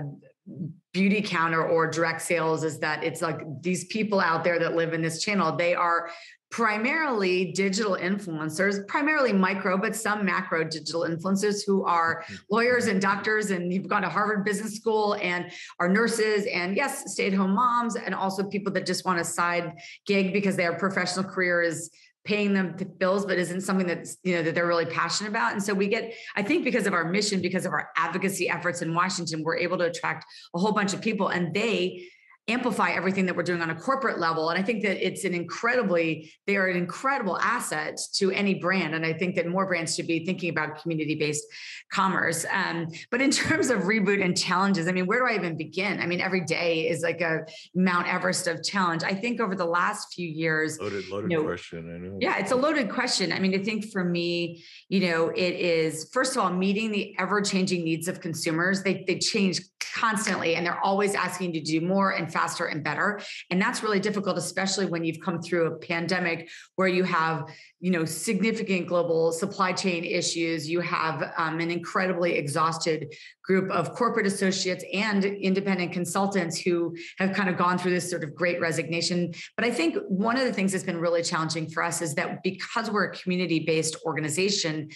Beautycounter 0.93 1.71
or 1.71 1.89
direct 1.89 2.21
sales 2.21 2.65
is 2.65 2.81
that 2.81 3.05
it's 3.05 3.23
like 3.23 3.41
these 3.63 3.85
people 3.85 4.19
out 4.19 4.43
there 4.43 4.59
that 4.59 4.75
live 4.75 4.93
in 4.93 5.03
this 5.03 5.23
channel, 5.23 5.55
they 5.55 5.75
are 5.75 6.11
primarily 6.51 7.53
digital 7.53 7.97
influencers, 7.97 8.85
primarily 8.89 9.33
micro, 9.33 9.79
but 9.79 9.95
some 9.95 10.27
macro 10.27 10.65
digital 10.65 11.03
influencers 11.03 11.65
who 11.65 11.85
are 11.85 12.23
mm-hmm. 12.23 12.35
lawyers 12.51 12.87
and 12.87 13.01
doctors, 13.01 13.53
and 13.53 13.73
you've 13.73 13.87
gone 13.87 14.03
to 14.03 14.09
Harvard 14.09 14.45
Business 14.45 14.75
School 14.75 15.15
and 15.23 15.51
are 15.79 15.89
nurses, 15.89 16.47
and 16.53 16.77
yes, 16.77 17.13
stay 17.13 17.29
at 17.29 17.35
home 17.35 17.53
moms, 17.53 17.95
and 17.95 18.13
also 18.13 18.43
people 18.43 18.73
that 18.73 18.85
just 18.85 19.05
want 19.05 19.21
a 19.21 19.25
side 19.25 19.75
gig 20.07 20.33
because 20.33 20.57
their 20.57 20.75
professional 20.75 21.25
career 21.25 21.63
is 21.63 21.91
paying 22.25 22.53
them 22.53 22.75
the 22.77 22.85
bills 22.85 23.25
but 23.25 23.39
isn't 23.39 23.63
something 23.63 23.87
that's 23.87 24.19
you 24.23 24.35
know 24.35 24.43
that 24.43 24.55
they're 24.55 24.67
really 24.67 24.87
passionate 24.87 25.31
about. 25.31 25.53
And 25.53 25.63
so 25.63 25.73
we 25.75 25.89
get 25.89 26.15
i 26.37 26.43
think 26.43 26.65
because 26.65 26.87
of 26.87 26.93
our 26.93 27.05
mission 27.05 27.41
because 27.41 27.65
of 27.67 27.73
our 27.73 27.91
advocacy 27.97 28.49
efforts 28.49 28.83
in 28.83 28.95
washington 28.95 29.43
we're 29.43 29.57
able 29.57 29.79
to 29.79 29.85
attract 29.85 30.25
a 30.55 30.59
whole 30.59 30.73
bunch 30.73 30.93
of 30.93 31.01
people 31.01 31.29
and 31.29 31.55
they 31.55 32.07
amplify 32.51 32.91
everything 32.91 33.27
that 33.27 33.37
we're 33.37 33.43
doing 33.43 33.63
on 33.63 33.71
a 33.71 33.75
corporate 33.75 34.19
level. 34.19 34.51
And 34.51 34.59
I 34.59 34.63
think 34.63 34.83
that 34.83 35.05
it's 35.05 35.25
an 35.25 35.35
incredibly, 35.35 36.33
they 36.47 36.57
are 36.57 36.67
an 36.67 36.77
incredible 36.77 37.39
asset 37.39 37.99
to 38.15 38.31
any 38.31 38.55
brand. 38.55 38.95
And 38.95 39.07
I 39.07 39.13
think 39.13 39.37
that 39.37 39.47
more 39.47 39.67
brands 39.67 39.95
should 39.95 40.07
be 40.07 40.25
thinking 40.25 40.51
about 40.51 40.81
community 40.83 41.15
based 41.15 41.45
commerce. 41.93 42.45
Um, 42.53 42.89
but 43.11 43.21
in 43.21 43.31
terms 43.43 43.71
of 43.71 43.83
reboot 43.83 44.25
and 44.25 44.37
challenges, 44.37 44.89
I 44.89 44.93
mean, 44.93 45.07
where 45.07 45.21
do 45.21 45.33
I 45.33 45.37
even 45.37 45.57
begin? 45.57 46.01
I 46.01 46.07
mean, 46.07 46.21
every 46.21 46.45
day 46.45 46.89
is 46.89 47.03
like 47.03 47.21
a 47.21 47.41
Mount 47.75 48.07
Everest 48.07 48.47
of 48.47 48.63
challenge. 48.63 49.03
I 49.03 49.15
think 49.15 49.41
over 49.41 49.55
the 49.55 49.65
last 49.65 50.13
few 50.15 50.29
years, 50.29 50.79
loaded, 50.81 51.09
loaded 51.09 51.31
you 51.31 51.39
know, 51.39 51.45
question. 51.45 51.95
I 51.95 51.99
know. 51.99 52.19
Yeah, 52.21 52.39
it's 52.39 52.53
a 52.53 52.57
loaded 52.57 52.91
question. 52.91 53.33
I 53.33 53.39
mean, 53.39 53.55
I 53.59 53.63
think 53.63 53.91
for 53.93 54.05
me, 54.05 54.65
you 54.89 55.09
know, 55.09 55.29
it 55.29 55.55
is 55.55 56.09
first 56.13 56.37
of 56.37 56.43
all 56.43 56.51
meeting 56.51 56.91
the 56.91 57.15
ever 57.19 57.41
changing 57.41 57.85
needs 57.85 58.09
of 58.09 58.21
consumers. 58.21 58.83
They 58.83 59.05
they 59.07 59.19
change 59.19 59.61
constantly 59.95 60.57
and 60.57 60.67
they're 60.67 60.81
always 60.85 61.15
asking 61.15 61.53
to 61.55 61.61
do 61.61 61.81
more 61.81 62.11
and 62.11 62.33
faster 62.33 62.67
and 62.67 62.83
better. 62.83 63.21
And 63.51 63.61
that's 63.61 63.83
really 63.83 64.01
difficult 64.01 64.39
especially 64.39 64.87
when 64.87 65.05
you've 65.05 65.21
come 65.21 65.41
through 65.41 65.67
a 65.67 65.77
pandemic 65.79 66.49
where 66.77 66.89
you 66.89 67.05
have 67.05 67.49
you 67.81 67.91
know 67.91 68.05
significant 68.05 68.87
global 68.87 69.33
supply 69.33 69.73
chain 69.73 70.05
issues. 70.05 70.69
You 70.69 70.81
have 70.81 71.33
um, 71.37 71.61
an 71.61 71.71
incredibly 71.71 72.35
exhausted 72.35 73.15
group 73.43 73.71
of 73.71 73.95
corporate 73.95 74.27
associates 74.27 74.85
and 74.93 75.25
independent 75.25 75.93
consultants 75.93 76.61
who 76.61 76.95
have 77.19 77.33
kind 77.33 77.49
of 77.49 77.57
gone 77.57 77.79
through 77.79 77.93
this 77.93 78.09
sort 78.09 78.23
of 78.23 78.35
great 78.35 78.61
resignation. 78.61 79.33
But 79.57 79.65
i 79.65 79.71
think 79.71 79.97
one 80.09 80.37
of 80.37 80.45
the 80.45 80.53
things 80.53 80.73
that's 80.73 80.85
been 80.85 81.01
really 81.01 81.23
challenging 81.23 81.69
for 81.69 81.83
us 81.83 82.03
is 82.03 82.15
that 82.15 82.43
because 82.43 82.91
we're 82.91 83.05
a 83.05 83.17
community 83.17 83.61
based 83.61 83.97
organization 84.05 84.91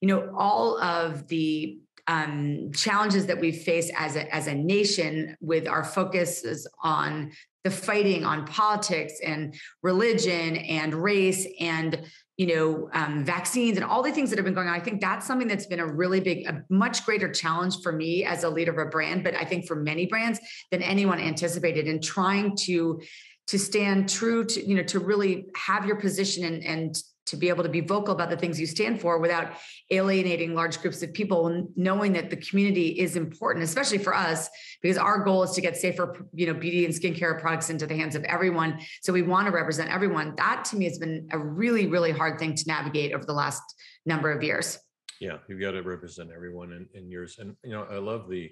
you 0.00 0.08
know 0.08 0.32
all 0.36 0.80
of 0.80 1.26
the 1.28 1.78
um, 2.08 2.72
challenges 2.72 3.26
that 3.26 3.38
we 3.38 3.52
face 3.52 3.90
as 3.96 4.16
a, 4.16 4.34
as 4.34 4.46
a 4.46 4.54
nation 4.54 5.36
with 5.40 5.68
our 5.68 5.84
focuses 5.84 6.66
on 6.82 7.30
the 7.64 7.70
fighting 7.70 8.24
on 8.24 8.46
politics 8.46 9.14
and 9.24 9.54
religion 9.82 10.56
and 10.56 10.94
race 10.94 11.46
and 11.60 12.00
you 12.36 12.46
know 12.46 12.88
um, 12.92 13.24
vaccines 13.24 13.76
and 13.76 13.84
all 13.84 14.02
the 14.02 14.12
things 14.12 14.30
that 14.30 14.38
have 14.38 14.44
been 14.44 14.54
going 14.54 14.68
on. 14.68 14.74
I 14.74 14.80
think 14.80 15.00
that's 15.00 15.26
something 15.26 15.48
that's 15.48 15.66
been 15.66 15.80
a 15.80 15.86
really 15.86 16.20
big 16.20 16.46
a 16.46 16.64
much 16.70 17.04
greater 17.04 17.30
challenge 17.30 17.82
for 17.82 17.92
me 17.92 18.24
as 18.24 18.44
a 18.44 18.48
leader 18.48 18.72
of 18.72 18.78
a 18.78 18.90
brand 18.90 19.24
but 19.24 19.34
i 19.34 19.44
think 19.44 19.66
for 19.66 19.76
many 19.76 20.06
brands 20.06 20.38
than 20.70 20.82
anyone 20.82 21.18
anticipated 21.18 21.86
in 21.86 22.00
trying 22.00 22.56
to 22.56 23.00
to 23.48 23.58
stand 23.58 24.08
true 24.08 24.44
to 24.44 24.66
you 24.66 24.76
know 24.76 24.82
to 24.84 25.00
really 25.00 25.46
have 25.56 25.84
your 25.84 25.96
position 25.96 26.44
and 26.44 26.64
and 26.64 27.02
to 27.28 27.36
be 27.36 27.48
able 27.48 27.62
to 27.62 27.68
be 27.68 27.80
vocal 27.80 28.14
about 28.14 28.30
the 28.30 28.36
things 28.36 28.58
you 28.60 28.66
stand 28.66 29.00
for 29.00 29.18
without 29.18 29.52
alienating 29.90 30.54
large 30.54 30.80
groups 30.80 31.02
of 31.02 31.12
people 31.12 31.68
knowing 31.76 32.12
that 32.12 32.30
the 32.30 32.36
community 32.36 32.88
is 32.88 33.16
important 33.16 33.64
especially 33.64 33.98
for 33.98 34.14
us 34.14 34.48
because 34.82 34.96
our 34.96 35.24
goal 35.24 35.42
is 35.42 35.52
to 35.52 35.60
get 35.60 35.76
safer 35.76 36.26
you 36.34 36.46
know 36.46 36.54
beauty 36.54 36.84
and 36.84 36.94
skincare 36.94 37.40
products 37.40 37.70
into 37.70 37.86
the 37.86 37.96
hands 37.96 38.14
of 38.14 38.24
everyone. 38.24 38.78
So 39.02 39.12
we 39.12 39.22
want 39.22 39.46
to 39.46 39.52
represent 39.52 39.90
everyone. 39.90 40.34
That 40.36 40.64
to 40.66 40.76
me 40.76 40.84
has 40.84 40.98
been 40.98 41.28
a 41.32 41.38
really 41.38 41.86
really 41.86 42.12
hard 42.12 42.38
thing 42.38 42.54
to 42.54 42.64
navigate 42.66 43.12
over 43.12 43.24
the 43.24 43.32
last 43.32 43.62
number 44.06 44.30
of 44.30 44.42
years. 44.42 44.78
Yeah 45.20 45.38
you've 45.48 45.60
got 45.60 45.72
to 45.72 45.82
represent 45.82 46.30
everyone 46.34 46.72
in, 46.72 46.88
in 46.94 47.10
yours. 47.10 47.38
And 47.38 47.56
you 47.64 47.72
know 47.72 47.86
i 47.90 47.96
love 47.96 48.28
the 48.28 48.50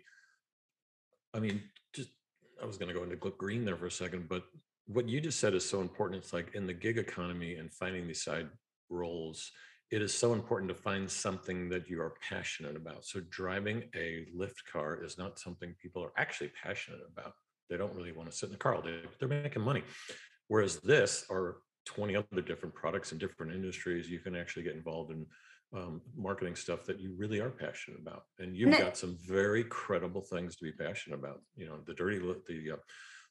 i 1.34 1.38
mean 1.38 1.62
just 1.94 2.10
i 2.62 2.66
was 2.66 2.76
going 2.76 2.88
to 2.88 2.94
go 2.94 3.04
into 3.04 3.16
green 3.16 3.64
there 3.64 3.76
for 3.76 3.86
a 3.86 3.90
second 3.90 4.28
but 4.28 4.44
what 4.86 5.08
you 5.08 5.20
just 5.20 5.40
said 5.40 5.54
is 5.54 5.68
so 5.68 5.80
important. 5.80 6.22
It's 6.22 6.32
like 6.32 6.54
in 6.54 6.66
the 6.66 6.72
gig 6.72 6.98
economy 6.98 7.56
and 7.56 7.72
finding 7.72 8.06
these 8.06 8.22
side 8.22 8.48
roles, 8.88 9.50
it 9.90 10.02
is 10.02 10.12
so 10.12 10.32
important 10.32 10.68
to 10.68 10.74
find 10.74 11.08
something 11.08 11.68
that 11.68 11.88
you 11.88 12.00
are 12.00 12.14
passionate 12.28 12.76
about. 12.76 13.04
So 13.04 13.20
driving 13.30 13.84
a 13.94 14.26
Lyft 14.36 14.64
car 14.70 15.02
is 15.02 15.16
not 15.16 15.38
something 15.38 15.74
people 15.80 16.02
are 16.02 16.12
actually 16.16 16.50
passionate 16.60 17.00
about. 17.12 17.34
They 17.70 17.76
don't 17.76 17.94
really 17.94 18.12
want 18.12 18.30
to 18.30 18.36
sit 18.36 18.46
in 18.46 18.52
the 18.52 18.58
car 18.58 18.74
all 18.74 18.82
day, 18.82 19.00
but 19.04 19.18
they're 19.18 19.42
making 19.42 19.62
money. 19.62 19.82
Whereas 20.48 20.78
this 20.78 21.24
are 21.30 21.58
20 21.86 22.16
other 22.16 22.42
different 22.44 22.74
products 22.74 23.12
in 23.12 23.18
different 23.18 23.52
industries. 23.52 24.10
You 24.10 24.18
can 24.18 24.36
actually 24.36 24.64
get 24.64 24.74
involved 24.74 25.12
in 25.12 25.26
um, 25.74 26.00
marketing 26.16 26.56
stuff 26.56 26.84
that 26.84 27.00
you 27.00 27.14
really 27.16 27.40
are 27.40 27.50
passionate 27.50 28.00
about. 28.00 28.24
And 28.38 28.56
you've 28.56 28.78
got 28.78 28.96
some 28.96 29.16
very 29.26 29.64
credible 29.64 30.22
things 30.22 30.56
to 30.56 30.64
be 30.64 30.72
passionate 30.72 31.18
about. 31.18 31.40
You 31.56 31.66
know, 31.66 31.78
the 31.86 31.94
dirty, 31.94 32.18
the, 32.18 32.72
uh, 32.72 32.76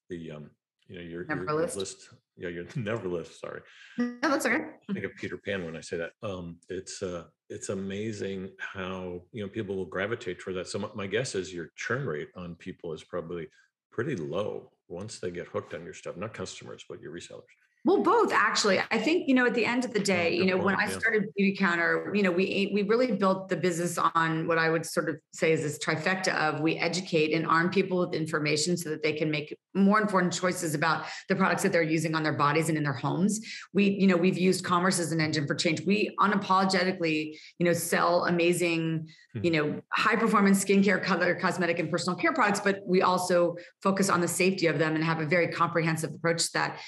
the 0.09 0.31
um, 0.31 0.49
you 0.87 0.95
know, 0.97 1.01
your, 1.01 1.25
never 1.25 1.43
your, 1.43 1.53
list. 1.53 1.77
list. 1.77 2.09
Yeah, 2.37 2.49
your 2.49 2.65
never 2.75 3.07
list. 3.07 3.39
Sorry. 3.39 3.61
No, 3.97 4.17
that's 4.21 4.45
okay. 4.45 4.63
I 4.89 4.93
think 4.93 5.05
of 5.05 5.15
Peter 5.15 5.37
Pan 5.37 5.65
when 5.65 5.75
I 5.75 5.81
say 5.81 5.97
that. 5.97 6.11
Um, 6.21 6.57
it's 6.69 7.01
uh, 7.01 7.25
it's 7.49 7.69
amazing 7.69 8.49
how 8.59 9.21
you 9.31 9.43
know 9.43 9.49
people 9.49 9.75
will 9.75 9.85
gravitate 9.85 10.39
toward 10.39 10.57
that. 10.57 10.67
So 10.67 10.91
my 10.95 11.07
guess 11.07 11.35
is 11.35 11.53
your 11.53 11.69
churn 11.75 12.05
rate 12.05 12.29
on 12.35 12.55
people 12.55 12.93
is 12.93 13.03
probably 13.03 13.47
pretty 13.91 14.15
low 14.15 14.71
once 14.87 15.19
they 15.19 15.31
get 15.31 15.47
hooked 15.47 15.73
on 15.73 15.83
your 15.83 15.93
stuff. 15.93 16.17
Not 16.17 16.33
customers, 16.33 16.85
but 16.87 17.01
your 17.01 17.13
resellers. 17.13 17.43
Well, 17.85 18.01
both 18.01 18.33
actually. 18.33 18.79
I 18.89 18.97
think 18.97 19.27
you 19.27 19.35
know 19.35 19.45
at 19.45 19.53
the 19.53 19.63
end 19.63 19.85
of 19.85 19.93
the 19.93 19.99
day, 19.99 20.35
you 20.35 20.45
know, 20.45 20.57
when 20.57 20.73
I 20.73 20.87
started 20.87 21.25
Beautycounter, 21.39 22.17
you 22.17 22.23
know, 22.23 22.31
we 22.31 22.71
we 22.73 22.81
really 22.81 23.11
built 23.11 23.47
the 23.47 23.55
business 23.55 23.99
on 23.99 24.47
what 24.47 24.57
I 24.57 24.71
would 24.71 24.87
sort 24.87 25.07
of 25.07 25.17
say 25.33 25.51
is 25.51 25.61
this 25.61 25.77
trifecta 25.77 26.33
of 26.33 26.61
we 26.61 26.77
educate 26.77 27.31
and 27.31 27.45
arm 27.45 27.69
people 27.69 27.99
with 27.99 28.15
information 28.15 28.75
so 28.75 28.89
that 28.89 29.03
they 29.03 29.13
can 29.13 29.29
make 29.29 29.55
more 29.75 30.01
informed 30.01 30.33
choices 30.33 30.73
about 30.73 31.05
the 31.29 31.35
products 31.35 31.61
that 31.61 31.71
they're 31.71 31.83
using 31.83 32.15
on 32.15 32.23
their 32.23 32.33
bodies 32.33 32.69
and 32.69 32.77
in 32.77 32.83
their 32.83 32.93
homes. 32.93 33.39
We, 33.71 33.91
you 33.91 34.07
know, 34.07 34.17
we've 34.17 34.37
used 34.37 34.65
commerce 34.65 34.97
as 34.99 35.11
an 35.11 35.21
engine 35.21 35.45
for 35.45 35.53
change. 35.53 35.81
We 35.85 36.15
unapologetically, 36.19 37.37
you 37.59 37.65
know, 37.67 37.73
sell 37.73 38.25
amazing, 38.25 39.09
you 39.35 39.51
hmm. 39.51 39.55
know, 39.55 39.81
high 39.93 40.15
performance 40.15 40.65
skincare, 40.65 41.03
color, 41.03 41.35
cosmetic, 41.35 41.77
and 41.77 41.91
personal 41.91 42.17
care 42.17 42.33
products, 42.33 42.61
but 42.61 42.79
we 42.87 43.03
also 43.03 43.57
focus 43.83 44.09
on 44.09 44.21
the 44.21 44.27
safety 44.27 44.65
of 44.65 44.79
them 44.79 44.95
and 44.95 45.03
have 45.03 45.19
a 45.19 45.25
very 45.25 45.49
comprehensive 45.49 46.11
approach 46.11 46.45
to 46.45 46.53
that. 46.53 46.79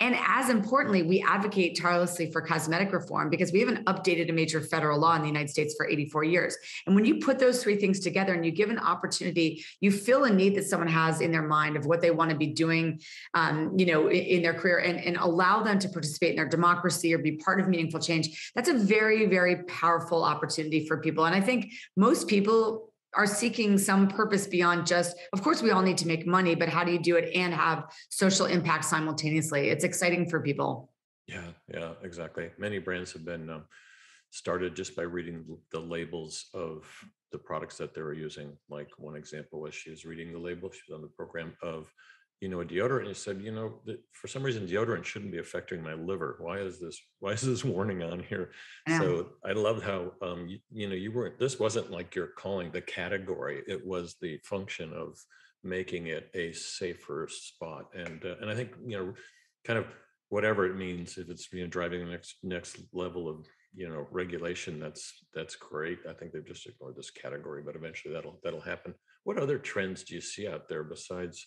And 0.00 0.16
as 0.26 0.48
importantly, 0.48 1.02
we 1.02 1.22
advocate 1.22 1.76
tirelessly 1.76 2.30
for 2.30 2.40
cosmetic 2.40 2.92
reform 2.92 3.30
because 3.30 3.52
we 3.52 3.58
haven't 3.60 3.84
updated 3.86 4.30
a 4.30 4.32
major 4.32 4.60
federal 4.60 4.98
law 5.00 5.16
in 5.16 5.22
the 5.22 5.26
United 5.26 5.50
States 5.50 5.74
for 5.76 5.88
84 5.88 6.24
years. 6.24 6.56
And 6.86 6.94
when 6.94 7.04
you 7.04 7.18
put 7.18 7.40
those 7.40 7.62
three 7.62 7.76
things 7.76 7.98
together 7.98 8.32
and 8.32 8.46
you 8.46 8.52
give 8.52 8.70
an 8.70 8.78
opportunity, 8.78 9.64
you 9.80 9.90
fill 9.90 10.24
a 10.24 10.30
need 10.30 10.54
that 10.54 10.66
someone 10.66 10.88
has 10.88 11.20
in 11.20 11.32
their 11.32 11.42
mind 11.42 11.76
of 11.76 11.84
what 11.84 12.00
they 12.00 12.12
want 12.12 12.30
to 12.30 12.36
be 12.36 12.46
doing, 12.46 13.00
um, 13.34 13.74
you 13.76 13.86
know, 13.86 14.06
in, 14.06 14.22
in 14.22 14.42
their 14.42 14.54
career 14.54 14.78
and, 14.78 15.00
and 15.00 15.16
allow 15.16 15.62
them 15.62 15.80
to 15.80 15.88
participate 15.88 16.30
in 16.30 16.36
their 16.36 16.48
democracy 16.48 17.12
or 17.12 17.18
be 17.18 17.32
part 17.32 17.58
of 17.58 17.66
meaningful 17.66 17.98
change. 17.98 18.52
That's 18.54 18.68
a 18.68 18.74
very, 18.74 19.26
very 19.26 19.64
powerful 19.64 20.22
opportunity 20.22 20.86
for 20.86 20.98
people. 20.98 21.24
And 21.24 21.34
I 21.34 21.40
think 21.40 21.72
most 21.96 22.28
people 22.28 22.87
are 23.18 23.26
seeking 23.26 23.76
some 23.76 24.06
purpose 24.06 24.46
beyond 24.46 24.86
just 24.86 25.16
of 25.32 25.42
course 25.42 25.60
we 25.60 25.72
all 25.72 25.82
need 25.82 25.98
to 25.98 26.06
make 26.06 26.26
money 26.26 26.54
but 26.54 26.68
how 26.68 26.84
do 26.84 26.92
you 26.92 27.00
do 27.00 27.16
it 27.16 27.28
and 27.34 27.52
have 27.52 27.84
social 28.08 28.46
impact 28.46 28.84
simultaneously? 28.84 29.68
It's 29.68 29.84
exciting 29.84 30.30
for 30.30 30.40
people. 30.40 30.92
Yeah 31.26 31.50
yeah 31.74 31.92
exactly. 32.02 32.50
Many 32.58 32.78
brands 32.78 33.12
have 33.12 33.24
been 33.24 33.50
um, 33.50 33.64
started 34.30 34.76
just 34.76 34.94
by 34.94 35.02
reading 35.02 35.44
the 35.72 35.80
labels 35.80 36.46
of 36.54 36.86
the 37.32 37.38
products 37.38 37.76
that 37.76 37.92
they 37.92 38.02
were 38.02 38.14
using. 38.14 38.56
Like 38.70 38.88
one 38.96 39.16
example 39.16 39.60
was 39.60 39.74
she 39.74 39.90
was 39.90 40.04
reading 40.04 40.32
the 40.32 40.38
label 40.38 40.70
she 40.70 40.80
was 40.88 40.96
on 40.96 41.02
the 41.02 41.08
program 41.08 41.54
of 41.60 41.92
you 42.40 42.48
know, 42.48 42.60
a 42.60 42.64
deodorant. 42.64 43.00
And 43.00 43.08
he 43.08 43.14
said, 43.14 43.40
you 43.42 43.52
know, 43.52 43.80
that 43.86 43.98
for 44.12 44.28
some 44.28 44.42
reason 44.42 44.66
deodorant 44.66 45.04
shouldn't 45.04 45.32
be 45.32 45.38
affecting 45.38 45.82
my 45.82 45.94
liver. 45.94 46.36
Why 46.40 46.58
is 46.58 46.78
this? 46.78 47.00
Why 47.20 47.32
is 47.32 47.42
this 47.42 47.64
warning 47.76 48.02
on 48.02 48.20
here? 48.20 48.52
I 48.86 48.98
so 48.98 49.30
I 49.44 49.52
love 49.52 49.82
how 49.82 50.12
um, 50.22 50.46
you, 50.46 50.58
you 50.70 50.88
know 50.88 50.94
you 50.94 51.12
weren't. 51.12 51.38
This 51.38 51.58
wasn't 51.58 51.90
like 51.90 52.14
you're 52.14 52.28
calling 52.28 52.70
the 52.70 52.80
category. 52.80 53.62
It 53.66 53.84
was 53.84 54.16
the 54.20 54.38
function 54.44 54.92
of 54.92 55.18
making 55.64 56.06
it 56.06 56.30
a 56.34 56.52
safer 56.52 57.28
spot. 57.30 57.86
And 57.94 58.24
uh, 58.24 58.36
and 58.40 58.50
I 58.50 58.54
think 58.54 58.70
you 58.86 58.96
know, 58.96 59.14
kind 59.64 59.78
of 59.78 59.86
whatever 60.28 60.66
it 60.66 60.76
means. 60.76 61.18
If 61.18 61.30
it's 61.30 61.52
you 61.52 61.62
know 61.62 61.68
driving 61.68 62.04
the 62.04 62.10
next 62.10 62.36
next 62.42 62.78
level 62.92 63.28
of 63.28 63.46
you 63.74 63.88
know 63.88 64.06
regulation, 64.12 64.78
that's 64.78 65.24
that's 65.34 65.56
great. 65.56 65.98
I 66.08 66.12
think 66.12 66.32
they've 66.32 66.46
just 66.46 66.66
ignored 66.66 66.96
this 66.96 67.10
category, 67.10 67.62
but 67.64 67.74
eventually 67.74 68.14
that'll 68.14 68.38
that'll 68.44 68.60
happen. 68.60 68.94
What 69.24 69.38
other 69.38 69.58
trends 69.58 70.04
do 70.04 70.14
you 70.14 70.20
see 70.20 70.46
out 70.46 70.68
there 70.68 70.84
besides? 70.84 71.44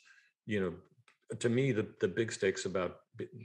You 0.52 0.60
know, 0.60 0.74
to 1.40 1.48
me, 1.48 1.72
the, 1.72 1.88
the 2.02 2.10
big 2.10 2.30
stakes 2.30 2.66
about 2.66 2.98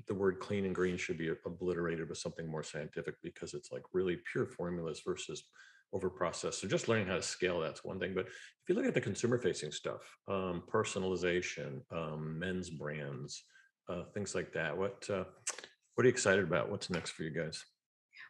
the 0.09 0.14
word 0.14 0.40
clean 0.40 0.64
and 0.64 0.75
green 0.75 0.97
should 0.97 1.16
be 1.16 1.31
obliterated 1.45 2.09
with 2.09 2.19
something 2.19 2.51
more 2.51 2.64
scientific 2.64 3.14
because 3.23 3.55
it's 3.55 3.71
like 3.71 3.83
really 3.92 4.19
pure 4.33 4.45
formulas 4.45 5.03
versus 5.07 5.45
over 5.92 6.11
processed. 6.11 6.61
So 6.61 6.66
just 6.66 6.88
learning 6.88 7.07
how 7.07 7.14
to 7.14 7.23
scale 7.23 7.61
that's 7.61 7.85
one 7.85 8.01
thing. 8.01 8.12
But 8.12 8.27
if 8.27 8.69
you 8.69 8.75
look 8.75 8.87
at 8.87 8.95
the 8.95 9.01
consumer 9.01 9.38
facing 9.38 9.71
stuff, 9.71 10.16
um, 10.27 10.64
personalization, 10.69 11.81
um, 11.92 12.37
men's 12.40 12.71
brands, 12.71 13.45
uh, 13.88 14.03
things 14.12 14.35
like 14.35 14.53
that, 14.55 14.77
what 14.77 15.09
uh, 15.09 15.23
what 15.95 16.05
are 16.05 16.09
you 16.09 16.12
excited 16.12 16.42
about? 16.42 16.71
What's 16.71 16.90
next 16.90 17.12
for 17.12 17.23
you 17.23 17.31
guys? 17.31 17.64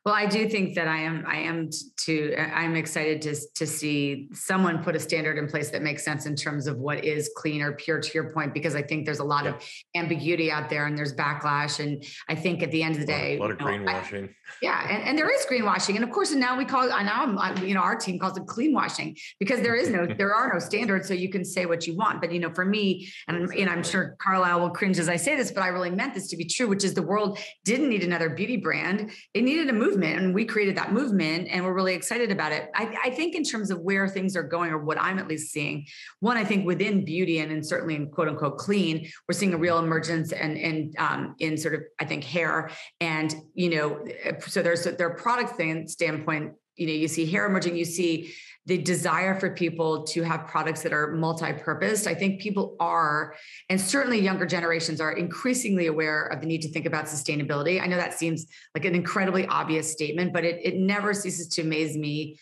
Well, 0.07 0.15
I 0.15 0.27
do 0.27 0.49
think 0.49 0.77
that 0.77 0.87
I 0.87 0.99
am. 0.99 1.25
I 1.27 1.39
am 1.39 1.69
to. 2.05 2.37
I'm 2.39 2.77
excited 2.77 3.21
to 3.23 3.35
to 3.57 3.67
see 3.67 4.29
someone 4.33 4.85
put 4.85 4.95
a 4.95 5.01
standard 5.01 5.37
in 5.37 5.49
place 5.49 5.71
that 5.71 5.83
makes 5.83 6.05
sense 6.05 6.27
in 6.27 6.37
terms 6.37 6.69
of 6.69 6.79
what 6.79 7.05
is 7.05 7.29
clean 7.37 7.61
or 7.61 7.73
pure. 7.73 7.99
To 7.99 8.11
your 8.15 8.31
point, 8.33 8.55
because 8.55 8.77
I 8.77 8.83
think 8.83 9.05
there's 9.05 9.19
a 9.19 9.25
lot 9.25 9.47
yeah. 9.47 9.55
of 9.55 9.65
ambiguity 9.97 10.53
out 10.53 10.71
there 10.71 10.87
and 10.87 10.97
there's 10.97 11.13
backlash. 11.13 11.81
And 11.81 12.05
I 12.29 12.37
think 12.37 12.63
at 12.63 12.71
the 12.71 12.85
end 12.85 12.95
of 12.95 13.01
the 13.01 13.07
day, 13.07 13.37
a 13.37 13.41
lot, 13.41 13.51
of 13.51 13.59
greenwashing. 13.59 14.29
yeah, 14.63 14.87
and, 14.89 15.03
and 15.03 15.19
there 15.19 15.29
is 15.29 15.45
greenwashing, 15.45 15.97
and 15.97 16.05
of 16.05 16.13
course, 16.13 16.31
and 16.31 16.39
now 16.39 16.57
we 16.57 16.65
call. 16.65 16.93
I 16.93 17.03
now 17.03 17.25
I'm, 17.25 17.37
um, 17.37 17.67
you 17.67 17.75
know, 17.75 17.81
our 17.81 17.97
team 17.97 18.21
calls 18.21 18.37
it 18.37 18.47
clean 18.47 18.73
washing 18.73 19.17
because 19.41 19.61
there 19.61 19.75
is 19.75 19.91
no, 19.91 20.07
there 20.19 20.33
are 20.33 20.53
no 20.53 20.61
standards, 20.61 21.09
so 21.09 21.15
you 21.15 21.31
can 21.31 21.45
say 21.45 21.67
what 21.67 21.85
you 21.85 21.97
want. 21.97 22.21
But 22.21 22.31
you 22.31 22.39
know, 22.39 22.55
for 22.55 22.65
me, 22.65 23.09
and 23.27 23.53
and 23.53 23.69
I'm 23.69 23.83
sure 23.83 24.15
Carlyle 24.21 24.61
will 24.61 24.71
cringe 24.71 25.01
as 25.01 25.09
I 25.09 25.17
say 25.17 25.35
this, 25.35 25.51
but 25.51 25.65
I 25.65 25.69
really 25.69 25.91
meant 25.91 26.15
this 26.15 26.29
to 26.29 26.37
be 26.37 26.45
true, 26.45 26.69
which 26.69 26.85
is 26.85 26.95
the 26.95 27.03
world 27.03 27.41
didn't 27.65 27.89
need 27.89 28.05
another 28.05 28.31
beauty 28.31 28.57
brand; 28.57 29.11
it 29.35 29.43
needed 29.43 29.69
a 29.69 29.73
movement 29.73 29.96
movement 29.97 30.23
and 30.23 30.35
we 30.35 30.45
created 30.45 30.77
that 30.77 30.93
movement 30.93 31.49
and 31.51 31.65
we're 31.65 31.73
really 31.73 31.95
excited 31.95 32.31
about 32.31 32.53
it. 32.53 32.71
I, 32.75 32.95
I, 33.05 33.11
think 33.11 33.35
in 33.35 33.43
terms 33.43 33.71
of 33.71 33.81
where 33.81 34.09
things 34.09 34.37
are 34.37 34.43
going 34.43 34.71
or 34.71 34.79
what 34.79 35.01
I'm 35.01 35.19
at 35.19 35.29
least 35.29 35.53
seeing, 35.53 35.87
one, 36.21 36.37
I 36.37 36.45
think 36.45 36.67
within 36.67 37.05
beauty 37.05 37.39
and, 37.39 37.51
and 37.51 37.67
certainly 37.67 37.95
in 37.95 38.11
quote 38.11 38.29
unquote 38.29 38.59
clean, 38.59 39.11
we're 39.29 39.35
seeing 39.35 39.55
a 39.55 39.57
real 39.57 39.79
emergence 39.79 40.33
and, 40.33 40.57
and 40.59 40.95
um, 40.99 41.35
in 41.39 41.57
sort 41.57 41.75
of, 41.75 41.81
I 41.99 42.05
think 42.05 42.25
hair 42.25 42.71
and, 43.01 43.35
you 43.55 43.71
know, 43.71 44.05
so 44.47 44.63
there's 44.63 44.85
their 44.85 45.11
product 45.11 45.61
standpoint, 45.91 46.53
you 46.77 46.87
know, 46.87 46.93
you 46.93 47.09
see 47.09 47.27
hair 47.27 47.47
emerging, 47.47 47.77
you 47.77 47.85
see 47.85 48.33
the 48.67 48.79
desire 48.79 49.39
for 49.39 49.51
people 49.51 50.03
to 50.03 50.23
have 50.23 50.47
products 50.49 50.83
that 50.83 50.93
are 50.93 51.13
multi-purposed. 51.13 52.09
I 52.09 52.15
think 52.15 52.41
people 52.41 52.77
are, 52.81 53.35
and 53.69 53.81
certainly 53.81 54.19
younger 54.21 54.45
generations 54.45 55.01
are 55.01 55.13
increasingly 55.13 55.87
aware 55.87 56.27
of 56.27 56.41
the 56.41 56.47
need 56.47 56.63
to 56.63 56.69
think 56.69 56.85
about 56.85 57.07
sustainability. 57.07 57.81
I 57.81 57.87
know 57.87 57.97
that 57.97 58.15
seems 58.15 58.47
like 58.75 58.85
an 58.85 58.95
incredibly 58.95 59.47
obvious 59.47 59.91
statement, 59.93 60.33
but 60.33 60.45
it, 60.45 60.61
it 60.65 60.77
never 60.77 61.15
ceases 61.15 61.47
to 61.55 61.63
amaze 61.63 61.97
me 61.97 62.39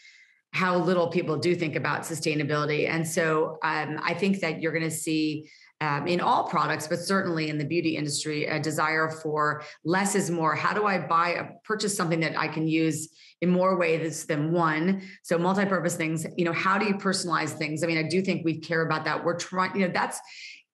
how 0.53 0.79
little 0.79 1.09
people 1.09 1.37
do 1.37 1.55
think 1.55 1.77
about 1.77 2.03
sustainability. 2.03 2.89
And 2.89 3.07
so 3.07 3.59
um, 3.63 4.01
I 4.03 4.15
think 4.15 4.41
that 4.41 4.63
you're 4.63 4.73
going 4.73 4.85
to 4.85 4.91
see 4.91 5.51
um, 5.85 6.07
in 6.07 6.21
all 6.21 6.45
products, 6.45 6.89
but 6.89 6.99
certainly 6.99 7.51
in 7.51 7.59
the 7.59 7.65
beauty 7.65 7.97
industry, 7.97 8.47
a 8.47 8.59
desire 8.59 9.09
for 9.09 9.63
less 9.85 10.15
is 10.15 10.31
more. 10.31 10.55
How 10.55 10.73
do 10.73 10.87
I 10.87 10.99
buy 10.99 11.29
a 11.31 11.45
purchase 11.63 11.95
something 11.95 12.21
that 12.21 12.39
I 12.39 12.49
can 12.49 12.67
use 12.67 13.11
in 13.43 13.51
more 13.51 13.77
ways 13.77 14.25
than 14.25 14.51
one? 14.51 15.03
So 15.23 15.37
multi-purpose 15.37 15.97
things. 15.97 16.27
You 16.39 16.47
know, 16.47 16.53
how 16.53 16.79
do 16.79 16.87
you 16.87 16.95
personalize 16.95 17.51
things? 17.51 17.85
I 17.85 17.87
mean, 17.87 17.99
I 17.99 18.09
do 18.09 18.23
think 18.23 18.45
we 18.45 18.59
care 18.59 18.83
about 18.87 19.05
that. 19.05 19.25
We're 19.25 19.39
trying. 19.39 19.79
You 19.79 19.87
know, 19.87 19.93
that's 19.93 20.19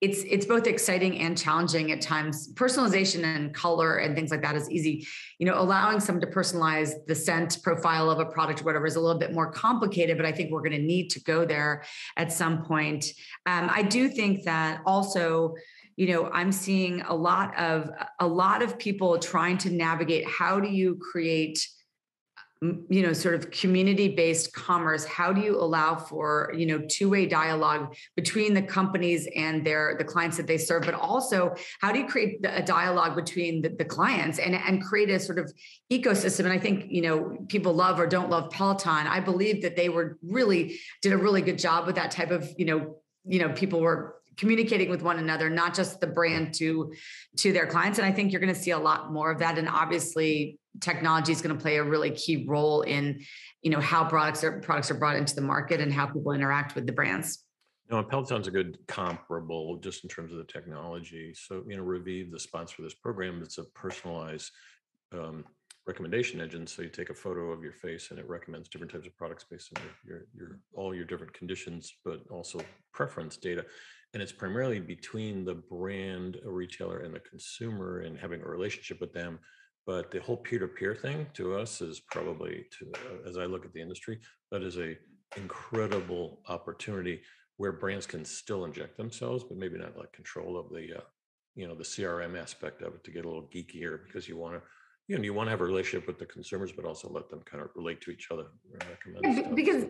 it's 0.01 0.23
it's 0.23 0.47
both 0.47 0.65
exciting 0.65 1.19
and 1.19 1.37
challenging 1.37 1.91
at 1.91 2.01
times. 2.01 2.51
Personalization 2.53 3.23
and 3.23 3.53
color 3.53 3.97
and 3.97 4.15
things 4.15 4.31
like 4.31 4.41
that 4.41 4.55
is 4.55 4.69
easy. 4.69 5.07
You 5.37 5.45
know 5.45 5.61
allowing 5.61 5.99
someone 5.99 6.21
to 6.21 6.27
personalize 6.27 6.93
the 7.05 7.13
scent 7.13 7.59
profile 7.61 8.09
of 8.09 8.19
a 8.19 8.25
product 8.25 8.61
or 8.61 8.63
whatever 8.63 8.87
is 8.87 8.95
a 8.95 8.99
little 8.99 9.19
bit 9.19 9.31
more 9.31 9.51
complicated 9.51 10.17
but 10.17 10.25
i 10.25 10.31
think 10.31 10.51
we're 10.51 10.61
going 10.61 10.71
to 10.71 10.79
need 10.79 11.09
to 11.11 11.21
go 11.21 11.45
there 11.45 11.83
at 12.17 12.31
some 12.31 12.63
point. 12.63 13.13
Um, 13.45 13.69
i 13.71 13.83
do 13.83 14.09
think 14.09 14.43
that 14.43 14.81
also 14.85 15.55
you 15.95 16.07
know 16.07 16.29
i'm 16.31 16.51
seeing 16.51 17.01
a 17.01 17.13
lot 17.13 17.57
of 17.59 17.89
a 18.19 18.27
lot 18.27 18.61
of 18.61 18.79
people 18.79 19.19
trying 19.19 19.57
to 19.59 19.69
navigate 19.69 20.27
how 20.27 20.59
do 20.59 20.69
you 20.69 20.99
create 21.11 21.67
you 22.61 23.01
know 23.01 23.11
sort 23.11 23.33
of 23.33 23.49
community 23.49 24.09
based 24.09 24.53
commerce 24.53 25.03
how 25.05 25.33
do 25.33 25.41
you 25.41 25.59
allow 25.59 25.95
for 25.95 26.53
you 26.55 26.67
know 26.67 26.79
two 26.89 27.09
way 27.09 27.25
dialogue 27.25 27.95
between 28.15 28.53
the 28.53 28.61
companies 28.61 29.27
and 29.35 29.65
their 29.65 29.95
the 29.97 30.03
clients 30.03 30.37
that 30.37 30.45
they 30.45 30.59
serve 30.59 30.83
but 30.83 30.93
also 30.93 31.55
how 31.79 31.91
do 31.91 31.97
you 31.97 32.05
create 32.05 32.37
a 32.43 32.61
dialogue 32.61 33.15
between 33.15 33.63
the, 33.63 33.69
the 33.69 33.85
clients 33.85 34.37
and 34.37 34.53
and 34.53 34.83
create 34.83 35.09
a 35.09 35.19
sort 35.19 35.39
of 35.39 35.51
ecosystem? 35.91 36.41
And 36.41 36.53
i 36.53 36.59
think 36.59 36.85
you 36.87 37.01
know 37.01 37.35
people 37.49 37.73
love 37.73 37.99
or 37.99 38.05
don't 38.05 38.29
love 38.29 38.51
peloton. 38.51 39.07
I 39.07 39.19
believe 39.19 39.63
that 39.63 39.75
they 39.75 39.89
were 39.89 40.19
really 40.21 40.79
did 41.01 41.13
a 41.13 41.17
really 41.17 41.41
good 41.41 41.57
job 41.57 41.87
with 41.87 41.95
that 41.95 42.11
type 42.11 42.29
of 42.29 42.47
you 42.59 42.65
know 42.65 42.97
you 43.25 43.39
know 43.39 43.49
people 43.53 43.81
were 43.81 44.17
communicating 44.37 44.89
with 44.89 45.01
one 45.01 45.19
another 45.19 45.49
not 45.49 45.73
just 45.73 45.99
the 45.99 46.07
brand 46.07 46.53
to 46.53 46.91
to 47.37 47.51
their 47.51 47.67
clients 47.67 47.99
and 47.99 48.05
i 48.05 48.11
think 48.11 48.31
you're 48.31 48.41
going 48.41 48.53
to 48.53 48.59
see 48.59 48.71
a 48.71 48.79
lot 48.79 49.11
more 49.11 49.31
of 49.31 49.39
that 49.39 49.57
and 49.57 49.67
obviously 49.67 50.57
technology 50.79 51.31
is 51.31 51.41
going 51.41 51.55
to 51.55 51.61
play 51.61 51.77
a 51.77 51.83
really 51.83 52.11
key 52.11 52.45
role 52.47 52.81
in 52.81 53.19
you 53.61 53.69
know 53.69 53.79
how 53.79 54.03
products 54.03 54.43
are 54.43 54.59
products 54.61 54.89
are 54.89 54.95
brought 54.95 55.15
into 55.15 55.35
the 55.35 55.41
market 55.41 55.81
and 55.81 55.91
how 55.91 56.05
people 56.05 56.31
interact 56.31 56.75
with 56.75 56.85
the 56.85 56.93
brands 56.93 57.45
no, 57.89 58.01
Peloton's 58.01 58.47
a 58.47 58.51
good 58.51 58.77
comparable 58.87 59.75
just 59.75 60.05
in 60.05 60.09
terms 60.09 60.31
of 60.31 60.37
the 60.37 60.45
technology. 60.45 61.33
So, 61.33 61.61
you 61.67 61.75
know, 61.75 61.83
Revieve, 61.83 62.31
the 62.31 62.39
sponsor 62.39 62.77
for 62.77 62.83
this 62.83 62.93
program, 62.93 63.41
it's 63.43 63.57
a 63.57 63.65
personalized 63.65 64.49
um, 65.11 65.43
recommendation 65.85 66.39
engine. 66.39 66.65
So 66.65 66.83
you 66.83 66.89
take 66.89 67.09
a 67.09 67.13
photo 67.13 67.51
of 67.51 67.63
your 67.63 67.73
face 67.73 68.11
and 68.11 68.19
it 68.19 68.29
recommends 68.29 68.69
different 68.69 68.93
types 68.93 69.07
of 69.07 69.17
products 69.17 69.43
based 69.43 69.71
on 69.75 69.83
your, 69.83 69.93
your, 70.05 70.27
your 70.33 70.59
all 70.73 70.95
your 70.95 71.03
different 71.03 71.33
conditions, 71.33 71.93
but 72.05 72.21
also 72.29 72.61
preference 72.93 73.35
data 73.35 73.65
and 74.13 74.21
it's 74.21 74.31
primarily 74.31 74.79
between 74.79 75.45
the 75.45 75.55
brand 75.55 76.37
a 76.45 76.49
retailer 76.49 76.99
and 76.99 77.13
the 77.13 77.19
consumer 77.19 77.99
and 77.99 78.17
having 78.17 78.41
a 78.41 78.47
relationship 78.47 78.99
with 78.99 79.13
them 79.13 79.39
but 79.87 80.11
the 80.11 80.19
whole 80.19 80.37
peer-to-peer 80.37 80.93
thing 80.93 81.25
to 81.33 81.55
us 81.55 81.81
is 81.81 81.99
probably 81.99 82.65
to 82.77 82.91
uh, 82.93 83.29
as 83.29 83.37
i 83.37 83.45
look 83.45 83.65
at 83.65 83.73
the 83.73 83.81
industry 83.81 84.19
that 84.51 84.63
is 84.63 84.77
a 84.77 84.97
incredible 85.37 86.41
opportunity 86.49 87.21
where 87.57 87.71
brands 87.71 88.05
can 88.05 88.25
still 88.25 88.65
inject 88.65 88.97
themselves 88.97 89.43
but 89.43 89.57
maybe 89.57 89.77
not 89.77 89.97
like 89.97 90.11
control 90.11 90.57
of 90.57 90.69
the 90.69 90.97
uh, 90.97 91.01
you 91.55 91.67
know 91.67 91.75
the 91.75 91.83
crm 91.83 92.39
aspect 92.39 92.81
of 92.81 92.93
it 92.93 93.03
to 93.03 93.11
get 93.11 93.25
a 93.25 93.27
little 93.27 93.49
geekier 93.53 93.99
because 94.05 94.27
you 94.27 94.37
want 94.37 94.53
to 94.53 94.61
you 95.07 95.17
know 95.17 95.23
you 95.23 95.33
want 95.33 95.47
to 95.47 95.51
have 95.51 95.61
a 95.61 95.65
relationship 95.65 96.07
with 96.07 96.19
the 96.19 96.25
consumers 96.25 96.71
but 96.71 96.85
also 96.85 97.09
let 97.09 97.29
them 97.29 97.41
kind 97.45 97.63
of 97.63 97.69
relate 97.75 98.01
to 98.01 98.11
each 98.11 98.29
other 98.31 98.45
because 99.55 99.85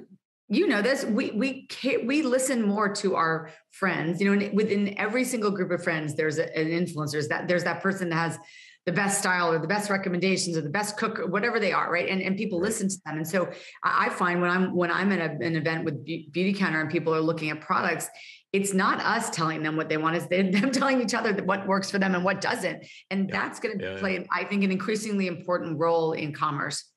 you 0.51 0.67
know 0.67 0.81
this 0.81 1.05
we 1.05 1.31
we 1.31 1.67
we 2.03 2.21
listen 2.21 2.61
more 2.61 2.93
to 2.93 3.15
our 3.15 3.49
friends 3.71 4.19
you 4.19 4.35
know 4.35 4.49
within 4.53 4.97
every 4.99 5.23
single 5.23 5.49
group 5.49 5.71
of 5.71 5.81
friends 5.81 6.13
there's 6.15 6.37
a, 6.37 6.57
an 6.57 6.67
influencer 6.67 7.25
that 7.29 7.47
there's 7.47 7.63
that 7.63 7.81
person 7.81 8.09
that 8.09 8.15
has 8.15 8.37
the 8.85 8.91
best 8.91 9.19
style 9.19 9.51
or 9.51 9.59
the 9.59 9.67
best 9.67 9.89
recommendations 9.89 10.57
or 10.57 10.61
the 10.61 10.69
best 10.69 10.97
cook 10.97 11.19
or 11.19 11.27
whatever 11.27 11.59
they 11.59 11.71
are 11.71 11.91
right? 11.91 12.09
And, 12.09 12.21
and 12.21 12.35
people 12.35 12.59
listen 12.59 12.89
to 12.89 12.97
them. 13.05 13.17
And 13.17 13.27
so 13.27 13.49
i 13.83 14.09
find 14.09 14.41
when 14.41 14.49
i'm 14.49 14.75
when 14.75 14.91
i'm 14.91 15.11
at 15.11 15.41
an 15.41 15.55
event 15.55 15.85
with 15.85 16.05
Beautycounter 16.05 16.81
and 16.81 16.89
people 16.89 17.15
are 17.15 17.21
looking 17.21 17.49
at 17.49 17.61
products 17.61 18.09
it's 18.51 18.73
not 18.73 18.99
us 18.99 19.29
telling 19.29 19.63
them 19.63 19.77
what 19.77 19.87
they 19.87 19.95
want 19.95 20.17
it's 20.17 20.27
them 20.27 20.71
telling 20.71 21.01
each 21.01 21.13
other 21.13 21.33
what 21.43 21.65
works 21.65 21.89
for 21.89 21.99
them 21.99 22.15
and 22.15 22.25
what 22.25 22.41
doesn't. 22.41 22.85
And 23.09 23.29
yeah. 23.29 23.39
that's 23.39 23.59
going 23.61 23.79
to 23.79 23.85
yeah, 23.85 23.99
play 23.99 24.13
yeah. 24.15 24.25
i 24.33 24.43
think 24.43 24.63
an 24.63 24.71
increasingly 24.71 25.27
important 25.27 25.79
role 25.79 26.11
in 26.11 26.33
commerce 26.33 26.90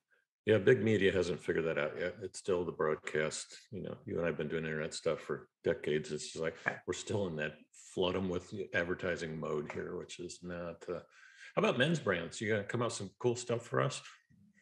yeah, 0.45 0.59
big 0.59 0.83
media 0.83 1.11
hasn't 1.11 1.39
figured 1.39 1.65
that 1.65 1.79
out 1.79 1.93
yet. 1.99 2.15
It's 2.21 2.37
still 2.37 2.63
the 2.63 2.71
broadcast. 2.71 3.57
You 3.71 3.83
know, 3.83 3.95
you 4.05 4.19
and 4.19 4.27
I've 4.27 4.37
been 4.37 4.47
doing 4.47 4.63
internet 4.63 4.93
stuff 4.93 5.19
for 5.21 5.47
decades. 5.63 6.11
It's 6.11 6.31
just 6.31 6.43
like 6.43 6.55
we're 6.85 6.93
still 6.93 7.27
in 7.27 7.35
that 7.37 7.53
flood 7.93 8.13
them 8.13 8.29
with 8.29 8.53
advertising 8.73 9.39
mode 9.39 9.71
here, 9.73 9.97
which 9.97 10.19
is 10.19 10.39
not. 10.43 10.83
Uh, 10.87 10.99
how 11.55 11.59
about 11.61 11.79
men's 11.79 11.99
brands? 11.99 12.39
You 12.39 12.49
got 12.49 12.57
to 12.57 12.63
come 12.63 12.83
out 12.83 12.93
some 12.93 13.09
cool 13.17 13.35
stuff 13.35 13.65
for 13.65 13.81
us. 13.81 14.01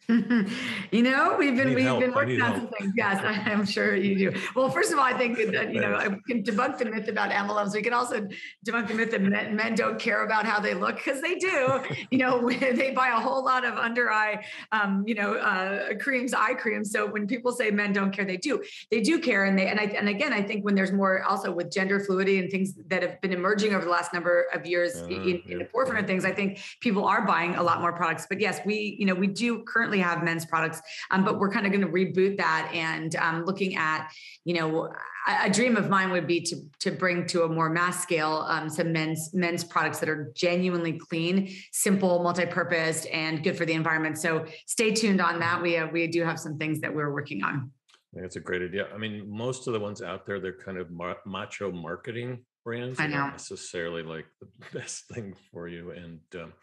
you 0.92 1.02
know, 1.02 1.36
we've 1.40 1.56
been 1.56 1.74
we've 1.74 1.86
help. 1.86 2.02
been 2.02 2.14
working 2.14 2.42
on 2.42 2.56
some 2.56 2.68
things. 2.68 2.94
Yes, 2.96 3.22
I'm 3.46 3.66
sure 3.66 3.96
you 3.96 4.32
do. 4.32 4.40
Well, 4.54 4.70
first 4.70 4.92
of 4.92 5.00
all, 5.00 5.06
I 5.06 5.18
think 5.18 5.38
that 5.38 5.74
you 5.74 5.80
know 5.80 5.96
I 5.96 6.10
can 6.28 6.44
debunk 6.44 6.78
the 6.78 6.86
myth 6.86 7.08
about 7.08 7.32
MLMs. 7.32 7.74
We 7.74 7.82
can 7.82 7.94
also 7.94 8.28
debunk 8.68 8.90
the 8.90 8.96
myth 8.96 9.12
that 9.12 9.22
men, 9.22 9.56
men 9.56 9.76
don't 9.76 9.98
care 9.98 10.26
about 10.26 10.46
how 10.46 10.60
they 10.60 10.74
look 10.74 10.98
because 10.98 11.22
they 11.22 11.36
do. 11.36 11.82
you 12.12 12.18
know, 12.18 12.50
they 12.50 12.92
buy 12.92 13.10
a 13.10 13.20
whole 13.20 13.46
lot 13.46 13.64
of 13.64 13.76
under 13.76 14.12
eye, 14.12 14.44
um, 14.74 15.06
you 15.08 15.16
know, 15.16 15.36
uh, 15.36 15.94
creams, 16.00 16.34
eye 16.34 16.54
creams. 16.54 16.92
So 16.92 17.06
when 17.06 17.26
people 17.26 17.54
say 17.54 17.72
men 17.72 17.94
don't 17.94 18.12
care, 18.12 18.26
they 18.26 18.38
do. 18.38 18.62
They 18.92 19.00
do 19.00 19.20
care, 19.20 19.46
and 19.46 19.58
they 19.58 19.68
and 19.68 19.80
I 19.80 19.84
and 19.84 20.10
again, 20.10 20.34
I 20.34 20.42
think 20.42 20.66
when 20.66 20.76
there's 20.76 20.92
more 20.92 21.24
also 21.24 21.50
with 21.50 21.72
gender 21.72 22.02
fluidity 22.02 22.40
and 22.40 22.52
things 22.52 22.74
that 22.88 23.04
have 23.04 23.22
been 23.22 23.32
emerging 23.32 23.74
over 23.74 23.86
the 23.86 23.92
last 23.92 24.14
number 24.14 24.48
of 24.54 24.66
years 24.66 24.98
uh, 24.98 25.06
in, 25.06 25.42
in 25.48 25.60
the 25.60 25.66
forefront 25.66 26.02
of 26.02 26.08
things, 26.08 26.26
I 26.26 26.34
think 26.34 26.60
people 26.82 27.06
are 27.06 27.26
buying 27.26 27.56
a 27.56 27.64
lot 27.64 27.80
more 27.80 27.94
products. 27.94 28.26
But 28.28 28.42
yes, 28.42 28.60
we 28.66 28.98
you 29.00 29.06
know 29.06 29.16
we 29.16 29.28
do 29.28 29.64
currently 29.64 29.93
currently 29.94 30.00
have 30.00 30.24
men's 30.24 30.46
products, 30.46 30.82
um, 31.12 31.24
but 31.24 31.40
we're 31.40 31.52
kind 31.52 31.66
of 31.66 31.72
going 31.72 31.86
to 31.86 31.92
reboot 31.92 32.38
that 32.38 32.72
and 32.74 33.16
um, 33.18 33.46
looking 33.46 33.76
at, 33.76 34.10
you 34.46 34.54
know, 34.54 34.92
a, 35.28 35.46
a, 35.46 35.50
dream 35.50 35.78
of 35.78 35.90
mine 35.90 36.12
would 36.12 36.28
be 36.28 36.42
to 36.42 36.56
to 36.80 36.92
bring 36.92 37.26
to 37.28 37.44
a 37.44 37.48
more 37.48 37.70
mass 37.70 38.02
scale 38.02 38.46
um, 38.50 38.70
some 38.70 38.92
men's 38.92 39.34
men's 39.34 39.64
products 39.64 40.00
that 40.00 40.10
are 40.10 40.32
genuinely 40.36 40.94
clean, 40.94 41.50
simple, 41.72 42.24
multi-purposed, 42.24 43.06
and 43.08 43.44
good 43.44 43.58
for 43.58 43.66
the 43.66 43.74
environment. 43.74 44.18
So 44.18 44.46
stay 44.66 44.92
tuned 44.92 45.22
on 45.22 45.40
that. 45.40 45.62
We 45.62 45.78
uh, 45.78 45.88
we 45.88 46.08
do 46.08 46.24
have 46.24 46.40
some 46.40 46.58
things 46.58 46.82
that 46.82 46.94
we're 46.94 47.14
working 47.14 47.44
on. 47.44 47.72
That's 48.14 48.36
a 48.36 48.42
great 48.42 48.62
idea. 48.62 48.88
I 48.94 48.98
mean, 48.98 49.28
most 49.28 49.68
of 49.68 49.74
the 49.74 49.80
ones 49.80 50.02
out 50.02 50.26
there, 50.26 50.40
they're 50.40 50.54
kind 50.54 50.78
of 50.78 50.88
macho 51.26 51.72
marketing 51.72 52.46
brands. 52.64 53.00
I 53.00 53.08
know. 53.08 53.18
Not 53.18 53.34
necessarily 53.34 54.04
like 54.04 54.26
the 54.42 54.80
best 54.80 55.08
thing 55.08 55.36
for 55.52 55.68
you. 55.68 55.92
And 55.92 56.20
um, 56.36 56.54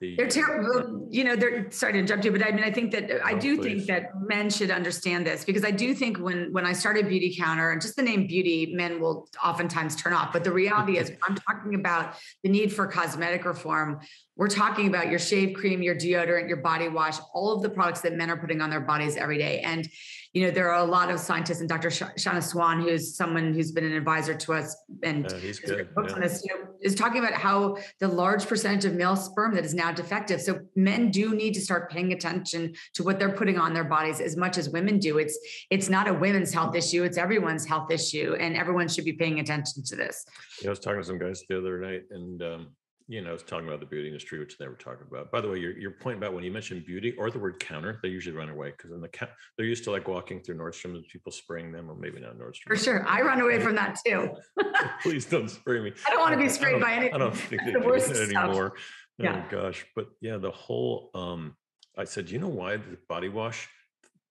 the 0.00 0.16
they're 0.16 0.28
terrible. 0.28 1.08
You 1.10 1.24
know, 1.24 1.36
they're 1.36 1.70
sorry 1.70 1.94
to 1.94 1.98
interrupt 2.00 2.24
you, 2.24 2.32
but 2.32 2.46
I 2.46 2.50
mean, 2.50 2.64
I 2.64 2.70
think 2.70 2.92
that 2.92 3.10
I 3.24 3.34
do 3.34 3.56
please. 3.56 3.86
think 3.86 3.86
that 3.86 4.10
men 4.20 4.50
should 4.50 4.70
understand 4.70 5.26
this 5.26 5.44
because 5.44 5.64
I 5.64 5.70
do 5.70 5.94
think 5.94 6.18
when 6.18 6.52
when 6.52 6.66
I 6.66 6.72
started 6.72 7.06
Beautycounter 7.06 7.72
and 7.72 7.80
just 7.80 7.96
the 7.96 8.02
name 8.02 8.26
beauty, 8.26 8.74
men 8.74 9.00
will 9.00 9.28
oftentimes 9.42 9.96
turn 9.96 10.12
off. 10.12 10.32
But 10.32 10.44
the 10.44 10.52
reality 10.52 10.98
is, 10.98 11.12
I'm 11.22 11.36
talking 11.36 11.74
about 11.74 12.14
the 12.42 12.50
need 12.50 12.72
for 12.72 12.86
cosmetic 12.86 13.44
reform. 13.44 14.00
We're 14.36 14.48
talking 14.48 14.86
about 14.86 15.08
your 15.08 15.18
shave 15.18 15.54
cream, 15.54 15.82
your 15.82 15.94
deodorant, 15.94 16.46
your 16.46 16.58
body 16.58 16.88
wash, 16.88 17.16
all 17.32 17.52
of 17.52 17.62
the 17.62 17.70
products 17.70 18.02
that 18.02 18.14
men 18.14 18.30
are 18.30 18.36
putting 18.36 18.60
on 18.60 18.68
their 18.68 18.80
bodies 18.80 19.16
every 19.16 19.38
day. 19.38 19.60
And 19.60 19.88
you 20.34 20.42
know, 20.42 20.50
there 20.50 20.70
are 20.70 20.80
a 20.80 20.84
lot 20.84 21.10
of 21.10 21.18
scientists, 21.18 21.60
and 21.60 21.68
Dr. 21.68 21.90
Shanna 21.90 22.42
Swan, 22.42 22.82
who's 22.82 23.16
someone 23.16 23.54
who's 23.54 23.72
been 23.72 23.86
an 23.86 23.94
advisor 23.94 24.34
to 24.34 24.52
us 24.52 24.76
and 25.02 25.24
uh, 25.24 25.34
he's 25.36 25.58
good. 25.58 25.94
Books 25.94 26.10
yeah. 26.10 26.14
on 26.16 26.20
this, 26.20 26.44
you 26.44 26.54
know, 26.54 26.66
is 26.82 26.94
talking 26.94 27.24
about 27.24 27.32
how 27.32 27.78
the 28.00 28.08
large 28.08 28.46
percentage 28.46 28.84
of 28.84 28.92
male 28.92 29.16
sperm 29.16 29.54
that 29.54 29.64
is 29.64 29.72
now 29.72 29.92
defective. 29.92 30.42
So 30.42 30.60
men 30.76 31.10
do 31.10 31.34
need 31.34 31.54
to 31.54 31.60
start 31.62 31.90
paying 31.90 32.12
attention 32.12 32.74
to 32.96 33.02
what 33.02 33.18
they're 33.18 33.32
putting 33.32 33.56
on 33.56 33.72
their 33.72 33.84
bodies 33.84 34.20
as 34.20 34.36
much 34.36 34.58
as 34.58 34.68
women 34.68 34.98
do. 34.98 35.16
It's 35.16 35.38
it's 35.70 35.88
not 35.88 36.06
a 36.06 36.12
women's 36.12 36.52
health 36.52 36.76
issue; 36.76 37.04
it's 37.04 37.16
everyone's 37.16 37.64
health 37.64 37.90
issue, 37.90 38.36
and 38.38 38.58
everyone 38.58 38.88
should 38.88 39.06
be 39.06 39.14
paying 39.14 39.40
attention 39.40 39.84
to 39.84 39.96
this. 39.96 40.26
Yeah, 40.60 40.68
I 40.68 40.70
was 40.70 40.80
talking 40.80 41.00
to 41.00 41.06
some 41.06 41.18
guys 41.18 41.42
the 41.48 41.56
other 41.56 41.80
night, 41.80 42.02
and 42.10 42.42
um, 42.42 42.66
you 43.08 43.22
know, 43.22 43.36
talking 43.36 43.68
about 43.68 43.78
the 43.78 43.86
beauty 43.86 44.08
industry, 44.08 44.38
which 44.38 44.58
they 44.58 44.66
were 44.66 44.74
talking 44.74 45.06
about. 45.08 45.30
By 45.30 45.40
the 45.40 45.48
way, 45.48 45.58
your, 45.58 45.78
your 45.78 45.92
point 45.92 46.18
about 46.18 46.34
when 46.34 46.42
you 46.42 46.50
mentioned 46.50 46.84
beauty 46.84 47.14
or 47.16 47.30
the 47.30 47.38
word 47.38 47.60
counter, 47.60 48.00
they 48.02 48.08
usually 48.08 48.36
run 48.36 48.48
away 48.48 48.72
because 48.72 48.90
in 48.90 49.00
the 49.00 49.08
count, 49.08 49.30
they're 49.56 49.66
used 49.66 49.84
to 49.84 49.92
like 49.92 50.08
walking 50.08 50.40
through 50.40 50.56
Nordstrom 50.56 50.96
and 50.96 51.06
people 51.06 51.30
spraying 51.30 51.70
them, 51.70 51.88
or 51.88 51.94
maybe 51.94 52.20
not 52.20 52.36
Nordstrom. 52.36 52.66
For 52.66 52.76
sure, 52.76 53.06
I 53.06 53.22
run 53.22 53.40
away 53.40 53.60
from 53.60 53.76
that 53.76 53.98
too. 54.04 54.30
Please 55.02 55.24
don't 55.24 55.48
spray 55.48 55.80
me. 55.80 55.92
I 56.06 56.10
don't 56.10 56.20
want 56.20 56.32
to 56.32 56.38
be 56.38 56.48
sprayed 56.48 56.80
by 56.80 56.94
any. 56.94 57.12
I 57.12 57.18
don't 57.18 57.36
think 57.36 57.62
they 57.64 57.72
the 57.72 57.80
do 57.80 58.00
that 58.00 58.36
anymore. 58.36 58.72
Oh 58.76 59.24
yeah. 59.24 59.44
gosh, 59.50 59.86
but 59.94 60.06
yeah, 60.20 60.38
the 60.38 60.50
whole. 60.50 61.10
um 61.14 61.56
I 61.98 62.04
said, 62.04 62.28
you 62.28 62.38
know 62.38 62.48
why 62.48 62.76
the 62.76 62.98
body 63.08 63.30
wash 63.30 63.68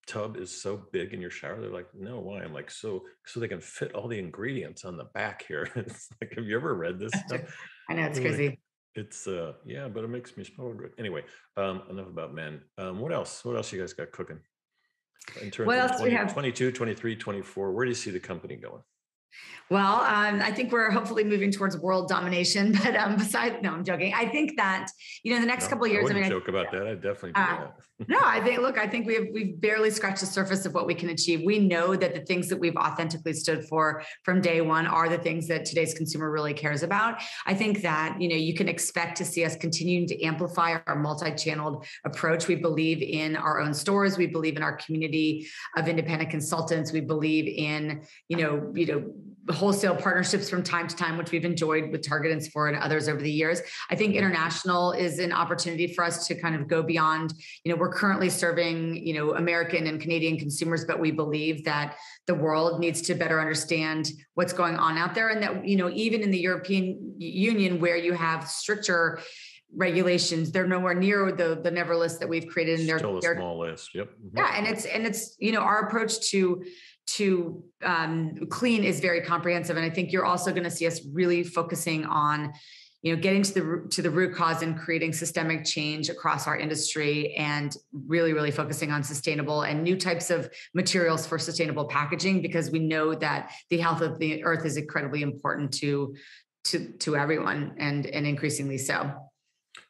tub 0.06 0.38
is 0.38 0.62
so 0.62 0.86
big 0.92 1.14
in 1.14 1.22
your 1.22 1.32
shower? 1.32 1.60
They're 1.60 1.72
like, 1.72 1.88
no, 1.96 2.20
why? 2.20 2.44
I'm 2.44 2.54
like, 2.54 2.70
so 2.70 3.04
so 3.26 3.40
they 3.40 3.48
can 3.48 3.62
fit 3.62 3.94
all 3.94 4.08
the 4.08 4.20
ingredients 4.20 4.86
on 4.86 4.98
the 4.98 5.06
back 5.06 5.46
here. 5.48 5.70
it's 5.76 6.10
like, 6.22 6.34
have 6.36 6.46
you 6.46 6.56
ever 6.56 6.76
read 6.76 7.00
this 7.00 7.14
stuff? 7.26 7.42
I 7.90 7.94
know 7.94 8.06
it's 8.06 8.20
crazy. 8.20 8.60
It's 8.96 9.28
uh 9.28 9.54
yeah, 9.66 9.88
but 9.88 10.04
it 10.04 10.10
makes 10.10 10.38
me 10.38 10.44
smell 10.44 10.74
good. 10.74 10.94
Anyway, 10.98 11.24
um, 11.58 11.84
enough 11.90 12.08
about 12.08 12.34
men. 12.34 12.62
Um, 12.78 13.00
what 13.00 13.12
else? 13.12 13.44
What 13.44 13.56
else 13.58 13.72
you 13.74 13.80
guys 13.80 13.94
got 13.94 14.12
cooking? 14.12 14.40
In 15.42 15.52
terms 15.52 15.68
what 15.68 15.80
of 15.80 15.98
20, 15.98 16.04
we 16.04 16.16
have? 16.16 16.32
22, 16.32 16.72
23, 16.72 17.16
24, 17.16 17.72
where 17.72 17.86
do 17.86 17.90
you 17.90 17.96
see 17.96 18.12
the 18.12 18.20
company 18.20 18.56
going? 18.56 18.84
Well, 19.71 19.95
um, 20.02 20.41
I 20.41 20.52
think 20.52 20.71
we're 20.71 20.91
hopefully 20.91 21.24
moving 21.24 21.52
towards 21.52 21.78
world 21.78 22.08
domination. 22.08 22.74
But 22.86 22.95
um, 22.95 23.15
besides, 23.15 23.56
no, 23.63 23.71
I'm 23.71 23.84
joking. 23.84 24.13
I 24.13 24.28
think 24.28 24.58
that 24.58 24.89
you 25.24 25.34
know, 25.34 25.39
the 25.39 25.48
next 25.48 25.65
no, 25.65 25.69
couple 25.69 25.86
of 25.86 25.91
years. 25.91 26.10
I, 26.10 26.13
I 26.13 26.21
mean, 26.21 26.30
joke 26.30 26.43
I, 26.48 26.50
about 26.50 26.71
that. 26.71 26.88
I 26.88 26.93
definitely 26.93 27.32
do 27.32 27.41
uh, 27.41 27.58
that. 27.58 27.76
no, 28.08 28.19
I 28.21 28.41
think. 28.41 28.60
Look, 28.60 28.78
I 28.78 28.86
think 28.86 29.08
we 29.08 29.15
have 29.15 29.26
we've 29.34 29.60
barely 29.60 29.89
scratched 29.89 30.19
the 30.19 30.28
surface 30.28 30.65
of 30.65 30.74
what 30.74 30.86
we 30.86 30.93
can 30.93 31.10
achieve. 31.10 31.41
We 31.43 31.58
know 31.58 31.95
that 31.95 32.13
the 32.13 32.21
things 32.21 32.48
that 32.50 32.60
we've 32.60 32.76
authentically 32.76 33.34
stood 33.34 33.65
for 33.65 34.04
from 34.24 34.41
day 34.41 34.62
one 34.62 34.86
are 34.86 35.10
the 35.10 35.17
things 35.17 35.48
that 35.48 35.65
today's 35.65 35.93
consumer 35.95 36.30
really 36.30 36.54
cares 36.54 36.84
about. 36.84 37.21
I 37.48 37.56
think 37.56 37.82
that 37.82 38.21
you 38.21 38.30
know 38.30 38.36
you 38.36 38.54
can 38.54 38.69
expect 38.69 39.17
to 39.17 39.26
see 39.26 39.45
us 39.45 39.56
continuing 39.56 40.08
to 40.08 40.24
amplify 40.24 40.78
our 40.86 40.95
multi-channeled 40.95 41.86
approach. 42.06 42.48
We 42.48 42.56
believe 42.56 43.02
in 43.02 43.36
our 43.36 43.60
own 43.62 43.74
stores. 43.74 44.17
We 44.17 44.28
believe 44.28 44.58
in 44.58 44.63
our 44.63 44.76
community 44.78 45.48
of 45.76 45.88
independent 45.88 46.30
consultants. 46.30 46.91
We 46.91 47.02
believe 47.02 47.48
in 47.48 48.04
you 48.28 48.38
know 48.38 48.71
you 48.76 48.86
know 48.86 49.13
wholesale 49.54 49.96
partnerships 49.96 50.50
from 50.50 50.64
time 50.64 50.88
to 50.88 50.96
time, 50.96 51.18
which 51.18 51.32
we've 51.32 51.46
enjoyed 51.46 51.92
with 51.92 52.02
Target 52.02 52.32
and 52.32 52.44
Sephora 52.44 52.74
and 52.74 52.82
others 52.82 53.08
over 53.08 53.22
the 53.22 53.32
years. 53.32 53.62
I 53.90 53.96
think 53.96 54.16
international 54.16 54.92
is 54.92 55.20
an 55.20 55.32
opportunity 55.32 55.94
for 55.94 56.04
us 56.04 56.28
to 56.28 56.36
kind 56.36 56.56
of 56.56 56.68
go 56.68 56.82
beyond. 56.82 57.34
You 57.64 57.72
know, 57.72 57.80
we're 57.80 57.94
currently 57.94 58.30
serving, 58.30 59.06
you 59.06 59.14
know, 59.14 59.36
American 59.36 59.88
and 59.88 60.02
Canadian 60.02 60.38
consumers, 60.38 60.86
but 60.86 61.00
we 61.00 61.12
believe 61.12 61.64
that 61.66 61.96
the 62.26 62.36
world 62.36 62.80
needs 62.80 63.02
to 63.04 63.14
better 63.14 63.40
understand 63.40 64.10
what's 64.34 64.54
going 64.54 64.78
on 64.78 64.98
out 64.98 65.14
there. 65.14 65.30
And 65.30 65.44
that, 65.44 65.68
you 65.68 65.76
know, 65.76 65.90
even 65.92 66.22
in 66.22 66.32
the 66.32 66.40
European 66.40 67.14
Union, 67.18 67.80
where 67.80 67.98
you 67.98 68.14
have 68.14 68.48
stricter 68.48 69.20
regulations 69.78 70.52
they're 70.52 70.68
nowhere 70.68 70.94
near 70.94 71.32
the 71.32 71.60
the 71.62 71.72
never 71.72 71.96
list 71.96 72.20
that 72.20 72.30
we've 72.30 72.48
created 72.48 72.80
in 72.80 72.88
their, 72.88 72.98
Still 72.98 73.18
a 73.18 73.22
small 73.22 73.60
list 73.60 73.94
yep 73.94 74.10
mm-hmm. 74.10 74.38
yeah 74.38 74.54
and 74.56 74.68
it's 74.68 74.86
and 74.86 75.06
it's 75.06 75.36
you 75.40 75.52
know 75.52 75.60
our 75.60 75.88
approach 75.88 76.30
to 76.30 76.64
to 77.17 77.63
um, 77.84 78.36
clean 78.49 78.84
is 78.84 78.99
very 78.99 79.21
comprehensive. 79.21 79.78
And 79.78 79.86
i 79.86 79.89
think 79.89 80.12
you're 80.12 80.25
also 80.25 80.51
going 80.51 80.63
to 80.63 80.71
see 80.71 80.88
us 80.88 81.01
really 81.13 81.43
focusing 81.43 82.06
on 82.06 82.54
you 83.06 83.15
know 83.15 83.21
getting 83.21 83.43
to 83.43 83.54
the 83.54 83.88
to 83.91 84.01
the 84.01 84.10
root 84.10 84.34
cause 84.34 84.63
and 84.63 84.80
creating 84.80 85.13
systemic 85.13 85.63
change 85.63 86.10
across 86.10 86.47
our 86.47 86.58
industry 86.58 87.36
and 87.36 87.78
really 88.08 88.34
really 88.34 88.49
focusing 88.49 88.91
on 88.91 89.04
sustainable 89.04 89.62
and 89.62 89.84
new 89.84 89.95
types 89.95 90.32
of 90.32 90.49
materials 90.73 91.28
for 91.28 91.38
sustainable 91.38 91.86
packaging 91.86 92.41
because 92.41 92.71
we 92.71 92.80
know 92.80 93.13
that 93.13 93.51
the 93.69 93.78
health 93.78 94.01
of 94.01 94.17
the 94.17 94.43
earth 94.43 94.65
is 94.65 94.75
incredibly 94.75 95.21
important 95.21 95.71
to 95.71 96.15
to 96.63 96.93
to 96.93 97.15
everyone 97.15 97.75
and 97.78 98.08
and 98.08 98.25
increasingly 98.25 98.80
so. 98.80 99.12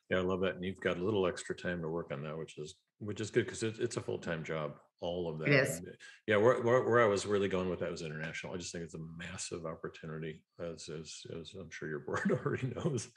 Yeah 0.10 0.18
i 0.18 0.22
love 0.22 0.42
that. 0.42 0.56
And 0.56 0.66
you've 0.66 0.82
got 0.82 0.98
a 0.98 1.04
little 1.04 1.26
extra 1.26 1.56
time 1.56 1.82
to 1.84 1.88
work 1.88 2.12
on 2.12 2.22
that 2.24 2.38
which 2.38 2.58
is 2.58 2.76
which 3.00 3.22
is 3.22 3.32
good 3.32 3.46
because 3.46 3.64
it, 3.64 3.76
it's 3.80 3.96
a 3.96 4.02
full-time 4.02 4.44
job 4.44 4.74
all 5.02 5.30
of 5.30 5.40
that. 5.40 5.50
Yes. 5.50 5.80
Uh, 5.80 5.92
yeah, 6.28 6.38
where, 6.38 6.62
where, 6.62 6.84
where, 6.84 7.04
I 7.04 7.06
was 7.06 7.26
really 7.26 7.48
going 7.48 7.70
with 7.70 7.80
that 7.82 7.92
was 7.92 8.02
international. 8.02 8.54
I 8.54 8.58
just 8.58 8.72
think 8.72 8.84
it's 8.84 8.96
a 8.96 9.00
massive 9.18 9.66
opportunity, 9.66 10.42
as 10.60 10.90
as, 10.90 11.22
as 11.40 11.54
I'm 11.60 11.70
sure 11.70 11.88
your 11.88 12.00
board 12.00 12.32
already 12.46 12.74
knows. 12.76 13.10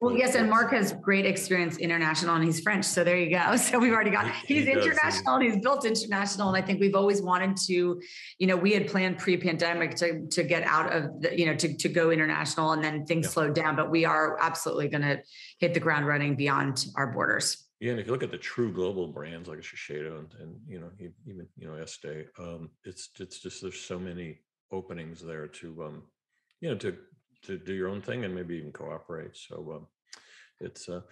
Well, 0.00 0.12
but 0.12 0.18
yes, 0.18 0.34
and 0.34 0.50
Marc 0.50 0.72
has 0.72 0.92
great 0.94 1.26
experience 1.26 1.78
international, 1.78 2.34
and 2.34 2.44
he's 2.44 2.60
French, 2.60 2.84
so 2.84 3.04
there 3.04 3.16
you 3.16 3.30
go. 3.30 3.56
So 3.66 3.78
we've 3.78 3.92
already 3.92 4.10
got 4.10 4.30
he's 4.46 4.64
he 4.64 4.72
international, 4.72 5.36
and 5.36 5.44
he's 5.44 5.62
built 5.62 5.84
international, 5.84 6.48
and 6.48 6.56
I 6.56 6.66
think 6.66 6.80
we've 6.80 6.94
always 6.94 7.22
wanted 7.22 7.56
to, 7.66 8.00
you 8.38 8.46
know, 8.46 8.56
we 8.56 8.72
had 8.72 8.88
planned 8.88 9.18
pre-pandemic 9.18 9.94
to 9.96 10.26
to 10.28 10.42
get 10.42 10.64
out 10.64 10.92
of 10.92 11.20
the, 11.20 11.38
you 11.38 11.46
know, 11.46 11.54
to 11.54 11.76
to 11.76 11.88
go 11.88 12.10
international, 12.10 12.72
and 12.72 12.82
then 12.82 13.06
things 13.06 13.26
yeah. 13.26 13.30
slowed 13.30 13.54
down, 13.54 13.76
but 13.76 13.90
we 13.90 14.04
are 14.04 14.38
absolutely 14.40 14.88
going 14.88 15.02
to 15.02 15.20
hit 15.60 15.74
the 15.74 15.80
ground 15.80 16.06
running 16.06 16.34
beyond 16.34 16.84
our 16.96 17.12
borders. 17.12 17.65
Yeah, 17.80 17.90
and 17.90 18.00
if 18.00 18.06
you 18.06 18.12
look 18.12 18.22
at 18.22 18.30
the 18.30 18.38
true 18.38 18.72
global 18.72 19.06
brands 19.08 19.48
like 19.48 19.58
Shiseido 19.58 20.18
and, 20.18 20.34
and 20.40 20.56
you 20.66 20.80
know 20.80 20.90
even 20.98 21.46
you 21.58 21.68
know 21.68 21.74
Estee, 21.74 22.24
um, 22.38 22.70
it's 22.84 23.10
it's 23.20 23.40
just 23.40 23.60
there's 23.60 23.80
so 23.80 23.98
many 23.98 24.38
openings 24.72 25.22
there 25.22 25.46
to 25.46 25.84
um, 25.84 26.02
you 26.60 26.70
know 26.70 26.76
to 26.76 26.96
to 27.42 27.58
do 27.58 27.74
your 27.74 27.88
own 27.88 28.00
thing 28.00 28.24
and 28.24 28.34
maybe 28.34 28.56
even 28.56 28.72
cooperate. 28.72 29.36
So 29.36 29.72
um, 29.76 29.86
it's 30.60 30.88
uh, 30.88 31.02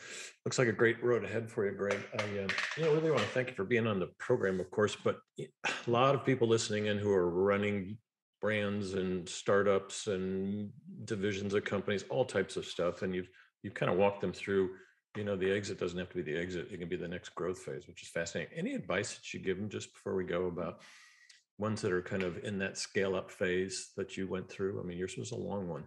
looks 0.46 0.58
like 0.58 0.68
a 0.68 0.72
great 0.72 1.02
road 1.04 1.22
ahead 1.22 1.50
for 1.50 1.66
you, 1.66 1.76
Gregg. 1.76 2.00
I 2.18 2.22
uh, 2.22 2.48
you 2.78 2.84
know 2.84 2.94
really 2.94 3.10
want 3.10 3.22
to 3.22 3.28
thank 3.28 3.48
you 3.48 3.54
for 3.54 3.64
being 3.64 3.86
on 3.86 4.00
the 4.00 4.08
program, 4.18 4.58
of 4.58 4.70
course, 4.70 4.96
but 4.96 5.18
a 5.38 5.46
lot 5.86 6.14
of 6.14 6.24
people 6.24 6.48
listening 6.48 6.86
in 6.86 6.96
who 6.96 7.12
are 7.12 7.28
running 7.28 7.98
brands 8.40 8.94
and 8.94 9.28
startups 9.28 10.06
and 10.06 10.70
divisions 11.04 11.52
of 11.52 11.64
companies, 11.64 12.04
all 12.08 12.24
types 12.24 12.56
of 12.56 12.64
stuff, 12.64 13.02
and 13.02 13.14
you've 13.14 13.28
you've 13.62 13.74
kind 13.74 13.92
of 13.92 13.98
walked 13.98 14.22
them 14.22 14.32
through 14.32 14.70
you 15.16 15.24
know, 15.24 15.36
the 15.36 15.50
exit 15.50 15.78
doesn't 15.78 15.98
have 15.98 16.08
to 16.10 16.16
be 16.16 16.22
the 16.22 16.38
exit. 16.38 16.68
It 16.72 16.78
can 16.78 16.88
be 16.88 16.96
the 16.96 17.08
next 17.08 17.34
growth 17.34 17.58
phase, 17.58 17.86
which 17.86 18.02
is 18.02 18.08
fascinating. 18.08 18.52
Any 18.56 18.74
advice 18.74 19.14
that 19.14 19.32
you 19.32 19.40
give 19.40 19.58
them 19.58 19.68
just 19.68 19.92
before 19.92 20.14
we 20.14 20.24
go 20.24 20.46
about 20.46 20.80
ones 21.58 21.80
that 21.82 21.92
are 21.92 22.02
kind 22.02 22.24
of 22.24 22.42
in 22.42 22.58
that 22.58 22.76
scale 22.76 23.14
up 23.14 23.30
phase 23.30 23.92
that 23.96 24.16
you 24.16 24.26
went 24.26 24.48
through? 24.48 24.80
I 24.80 24.84
mean, 24.84 24.98
yours 24.98 25.16
was 25.16 25.30
a 25.30 25.36
long 25.36 25.68
one. 25.68 25.84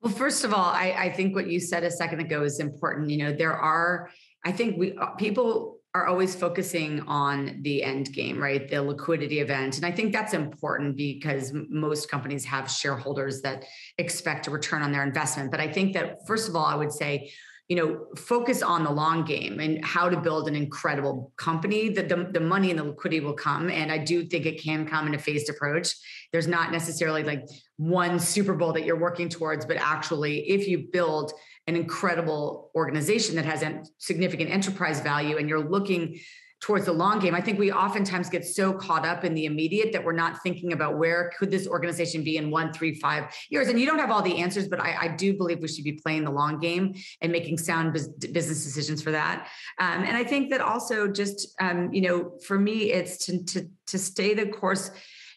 Well, 0.00 0.12
first 0.12 0.44
of 0.44 0.52
all, 0.52 0.64
I, 0.64 0.94
I 0.96 1.10
think 1.10 1.34
what 1.34 1.48
you 1.48 1.60
said 1.60 1.84
a 1.84 1.90
second 1.90 2.20
ago 2.20 2.42
is 2.42 2.60
important. 2.60 3.10
You 3.10 3.18
know, 3.18 3.32
there 3.32 3.52
are, 3.52 4.10
I 4.44 4.52
think 4.52 4.76
we 4.76 4.98
people 5.18 5.78
are 5.94 6.06
always 6.06 6.34
focusing 6.34 7.00
on 7.00 7.60
the 7.62 7.82
end 7.82 8.12
game, 8.12 8.42
right? 8.42 8.68
The 8.68 8.80
liquidity 8.82 9.40
event. 9.40 9.76
And 9.76 9.84
I 9.84 9.92
think 9.92 10.12
that's 10.12 10.32
important 10.32 10.96
because 10.96 11.52
most 11.52 12.10
companies 12.10 12.44
have 12.46 12.70
shareholders 12.70 13.42
that 13.42 13.64
expect 13.98 14.46
a 14.46 14.50
return 14.50 14.82
on 14.82 14.90
their 14.90 15.02
investment. 15.02 15.50
But 15.50 15.60
I 15.60 15.70
think 15.70 15.92
that, 15.92 16.26
first 16.26 16.48
of 16.48 16.56
all, 16.56 16.64
I 16.64 16.74
would 16.74 16.92
say 16.92 17.30
you 17.68 17.76
know 17.76 18.06
focus 18.16 18.62
on 18.62 18.84
the 18.84 18.90
long 18.90 19.24
game 19.24 19.60
and 19.60 19.84
how 19.84 20.08
to 20.08 20.20
build 20.20 20.48
an 20.48 20.56
incredible 20.56 21.32
company 21.36 21.88
that 21.90 22.08
the, 22.08 22.28
the 22.32 22.40
money 22.40 22.70
and 22.70 22.78
the 22.78 22.84
liquidity 22.84 23.20
will 23.20 23.34
come. 23.34 23.70
And 23.70 23.90
i 23.90 23.98
do 23.98 24.24
think 24.24 24.46
it 24.46 24.62
can 24.62 24.86
come 24.86 25.06
in 25.06 25.14
a 25.14 25.18
phased 25.18 25.48
approach. 25.48 25.94
There's 26.32 26.48
not 26.48 26.72
necessarily 26.72 27.22
like 27.22 27.46
one 27.76 28.18
super 28.18 28.54
bowl 28.54 28.72
that 28.72 28.84
you're 28.84 28.98
working 28.98 29.28
towards 29.28 29.64
but 29.64 29.76
actually 29.76 30.50
if 30.50 30.68
you 30.68 30.88
build 30.92 31.32
an 31.66 31.76
incredible 31.76 32.70
organization 32.74 33.36
that 33.36 33.44
has 33.44 33.64
significant 33.98 34.50
enterprise 34.50 35.00
value 35.00 35.36
and 35.36 35.48
you're 35.48 35.68
looking 35.68 36.18
towards 36.62 36.86
the 36.86 36.92
long 36.92 37.18
game. 37.18 37.34
I 37.34 37.40
think 37.40 37.58
we 37.58 37.72
oftentimes 37.72 38.30
get 38.30 38.46
so 38.46 38.72
caught 38.72 39.04
up 39.04 39.24
in 39.24 39.34
the 39.34 39.46
immediate 39.46 39.92
that 39.92 40.02
we're 40.02 40.12
not 40.12 40.42
thinking 40.44 40.72
about 40.72 40.96
where 40.96 41.32
could 41.36 41.50
this 41.50 41.66
organization 41.66 42.22
be 42.22 42.36
in 42.36 42.52
one, 42.52 42.72
three, 42.72 42.94
five 42.94 43.24
years. 43.50 43.66
And 43.66 43.80
you 43.80 43.84
don't 43.84 43.98
have 43.98 44.12
all 44.12 44.22
the 44.22 44.38
answers, 44.38 44.68
but 44.68 44.78
I, 44.78 44.96
I 45.00 45.08
do 45.08 45.36
believe 45.36 45.58
we 45.58 45.66
should 45.66 45.84
be 45.84 45.94
playing 45.94 46.24
the 46.24 46.30
long 46.30 46.60
game 46.60 46.94
and 47.20 47.32
making 47.32 47.58
sound 47.58 47.92
business 47.92 48.64
decisions 48.64 49.02
for 49.02 49.10
that. 49.10 49.48
Um, 49.80 50.04
and 50.04 50.16
I 50.16 50.22
think 50.22 50.50
that 50.50 50.60
also 50.60 51.08
just, 51.08 51.52
um, 51.60 51.92
you 51.92 52.02
know, 52.02 52.38
for 52.46 52.58
me, 52.58 52.92
it's 52.92 53.26
to, 53.26 53.44
to, 53.44 53.68
to 53.88 53.98
stay 53.98 54.32
the 54.32 54.46
course 54.46 54.92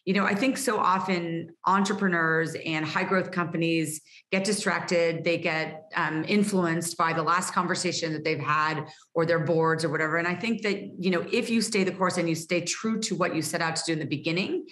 you 0.05 0.13
know, 0.13 0.23
I 0.23 0.35
think 0.35 0.57
so 0.57 0.77
often 0.77 1.49
entrepreneurs 1.65 2.55
and 2.63 2.85
high 2.85 3.03
growth 3.03 3.31
companies 3.31 4.01
get 4.31 4.43
distracted. 4.43 5.23
They 5.23 5.39
get 5.39 5.91
um, 5.95 6.23
influenced 6.27 6.95
by 6.95 7.11
the 7.13 7.23
last 7.23 7.53
conversation 7.53 8.13
that 8.13 8.23
they've 8.23 8.39
had 8.39 8.85
or 9.15 9.25
their 9.25 9.39
boards 9.39 9.83
or 9.83 9.89
whatever. 9.89 10.17
And 10.17 10.27
I 10.27 10.35
think 10.35 10.61
that, 10.61 10.79
you 10.99 11.09
know, 11.09 11.25
if 11.31 11.49
you 11.49 11.59
stay 11.59 11.83
the 11.83 11.91
course 11.91 12.17
and 12.17 12.29
you 12.29 12.35
stay 12.35 12.61
true 12.61 12.99
to 13.01 13.15
what 13.15 13.35
you 13.35 13.41
set 13.41 13.61
out 13.61 13.75
to 13.77 13.83
do 13.87 13.93
in 13.93 13.99
the 13.99 14.05
beginning, 14.05 14.67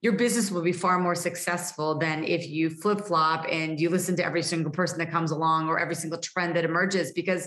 your 0.00 0.14
business 0.14 0.50
will 0.50 0.62
be 0.62 0.72
far 0.72 0.98
more 0.98 1.14
successful 1.14 1.98
than 1.98 2.24
if 2.24 2.48
you 2.48 2.70
flip 2.70 3.02
flop 3.02 3.44
and 3.50 3.78
you 3.78 3.90
listen 3.90 4.16
to 4.16 4.24
every 4.24 4.42
single 4.42 4.72
person 4.72 4.98
that 4.98 5.10
comes 5.10 5.30
along 5.30 5.68
or 5.68 5.78
every 5.78 5.94
single 5.94 6.18
trend 6.18 6.56
that 6.56 6.64
emerges 6.64 7.12
because 7.12 7.46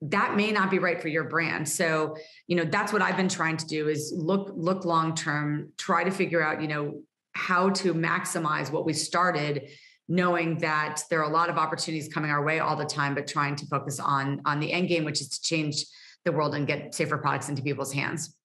that 0.00 0.36
may 0.36 0.52
not 0.52 0.70
be 0.70 0.78
right 0.78 1.00
for 1.02 1.08
your 1.08 1.24
brand 1.24 1.68
so 1.68 2.16
you 2.46 2.56
know 2.56 2.64
that's 2.64 2.92
what 2.92 3.02
i've 3.02 3.16
been 3.16 3.28
trying 3.28 3.56
to 3.56 3.66
do 3.66 3.88
is 3.88 4.12
look 4.16 4.50
look 4.54 4.84
long 4.84 5.14
term 5.14 5.72
try 5.76 6.04
to 6.04 6.10
figure 6.10 6.42
out 6.42 6.62
you 6.62 6.68
know 6.68 7.00
how 7.32 7.70
to 7.70 7.92
maximize 7.94 8.70
what 8.70 8.84
we 8.84 8.92
started 8.92 9.68
knowing 10.08 10.58
that 10.58 11.02
there 11.10 11.20
are 11.20 11.28
a 11.28 11.32
lot 11.32 11.50
of 11.50 11.58
opportunities 11.58 12.08
coming 12.12 12.30
our 12.30 12.44
way 12.44 12.60
all 12.60 12.76
the 12.76 12.84
time 12.84 13.14
but 13.14 13.26
trying 13.26 13.56
to 13.56 13.66
focus 13.66 13.98
on 13.98 14.40
on 14.44 14.60
the 14.60 14.72
end 14.72 14.88
game 14.88 15.04
which 15.04 15.20
is 15.20 15.28
to 15.28 15.40
change 15.42 15.84
the 16.24 16.32
world 16.32 16.54
and 16.54 16.66
get 16.66 16.94
safer 16.94 17.18
products 17.18 17.48
into 17.48 17.62
people's 17.62 17.92
hands 17.92 18.36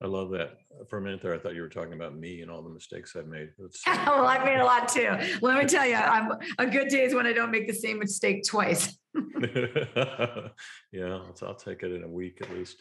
I 0.00 0.06
love 0.06 0.30
that. 0.30 0.58
For 0.88 0.98
a 0.98 1.00
minute 1.00 1.20
there, 1.22 1.34
I 1.34 1.38
thought 1.38 1.56
you 1.56 1.62
were 1.62 1.68
talking 1.68 1.94
about 1.94 2.16
me 2.16 2.42
and 2.42 2.50
all 2.50 2.62
the 2.62 2.70
mistakes 2.70 3.16
I've 3.16 3.26
made. 3.26 3.48
well, 3.86 4.26
I've 4.26 4.44
made 4.44 4.58
a 4.58 4.64
lot 4.64 4.88
too. 4.88 5.10
Let 5.42 5.58
me 5.58 5.64
tell 5.66 5.86
you, 5.86 5.96
I'm 5.96 6.30
a 6.58 6.66
good 6.66 6.88
day 6.88 7.02
is 7.02 7.14
when 7.14 7.26
I 7.26 7.32
don't 7.32 7.50
make 7.50 7.66
the 7.66 7.74
same 7.74 7.98
mistake 7.98 8.44
twice. 8.46 8.96
yeah, 10.92 11.04
I'll, 11.04 11.34
I'll, 11.42 11.54
take 11.54 11.82
it 11.82 11.92
in 11.92 12.04
a 12.04 12.08
week 12.08 12.38
at 12.42 12.50
least. 12.50 12.76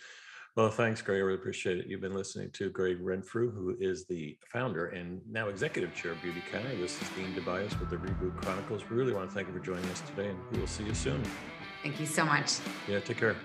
Well, 0.56 0.72
thanks, 0.72 1.02
Gregg. 1.02 1.20
I 1.20 1.22
really 1.22 1.40
appreciate 1.40 1.78
it. 1.78 1.86
You've 1.88 2.02
been 2.02 2.16
listening 2.16 2.50
to 2.54 2.70
Gregg 2.72 2.98
Renfrew, 3.00 3.52
who 3.52 3.78
is 3.80 4.06
the 4.06 4.38
founder 4.52 4.88
and 4.88 5.22
now 5.30 5.50
executive 5.50 5.94
chair 5.96 6.13
of 6.13 6.18
Beautycounter. 6.18 6.80
This 6.80 7.00
is 7.00 7.08
Dean 7.10 7.34
DeBiase 7.36 7.80
with 7.80 7.92
the 7.92 7.98
Reboot 7.98 8.36
Chronicles. 8.42 8.82
We 8.90 8.98
really 8.98 9.13
want 9.13 9.30
to 9.30 9.36
thank 9.36 9.48
you 9.48 9.54
for 9.54 9.60
joining 9.60 9.86
us 9.92 10.02
today, 10.02 10.30
and 10.30 10.40
we 10.52 10.60
will 10.60 10.68
see 10.68 10.84
you 10.84 10.96
soon. 10.96 11.22
Thank 11.84 12.00
you 12.00 12.08
so 12.08 12.26
much. 12.26 12.54
Yeah, 12.88 13.00
take 13.00 13.18
care. 13.18 13.36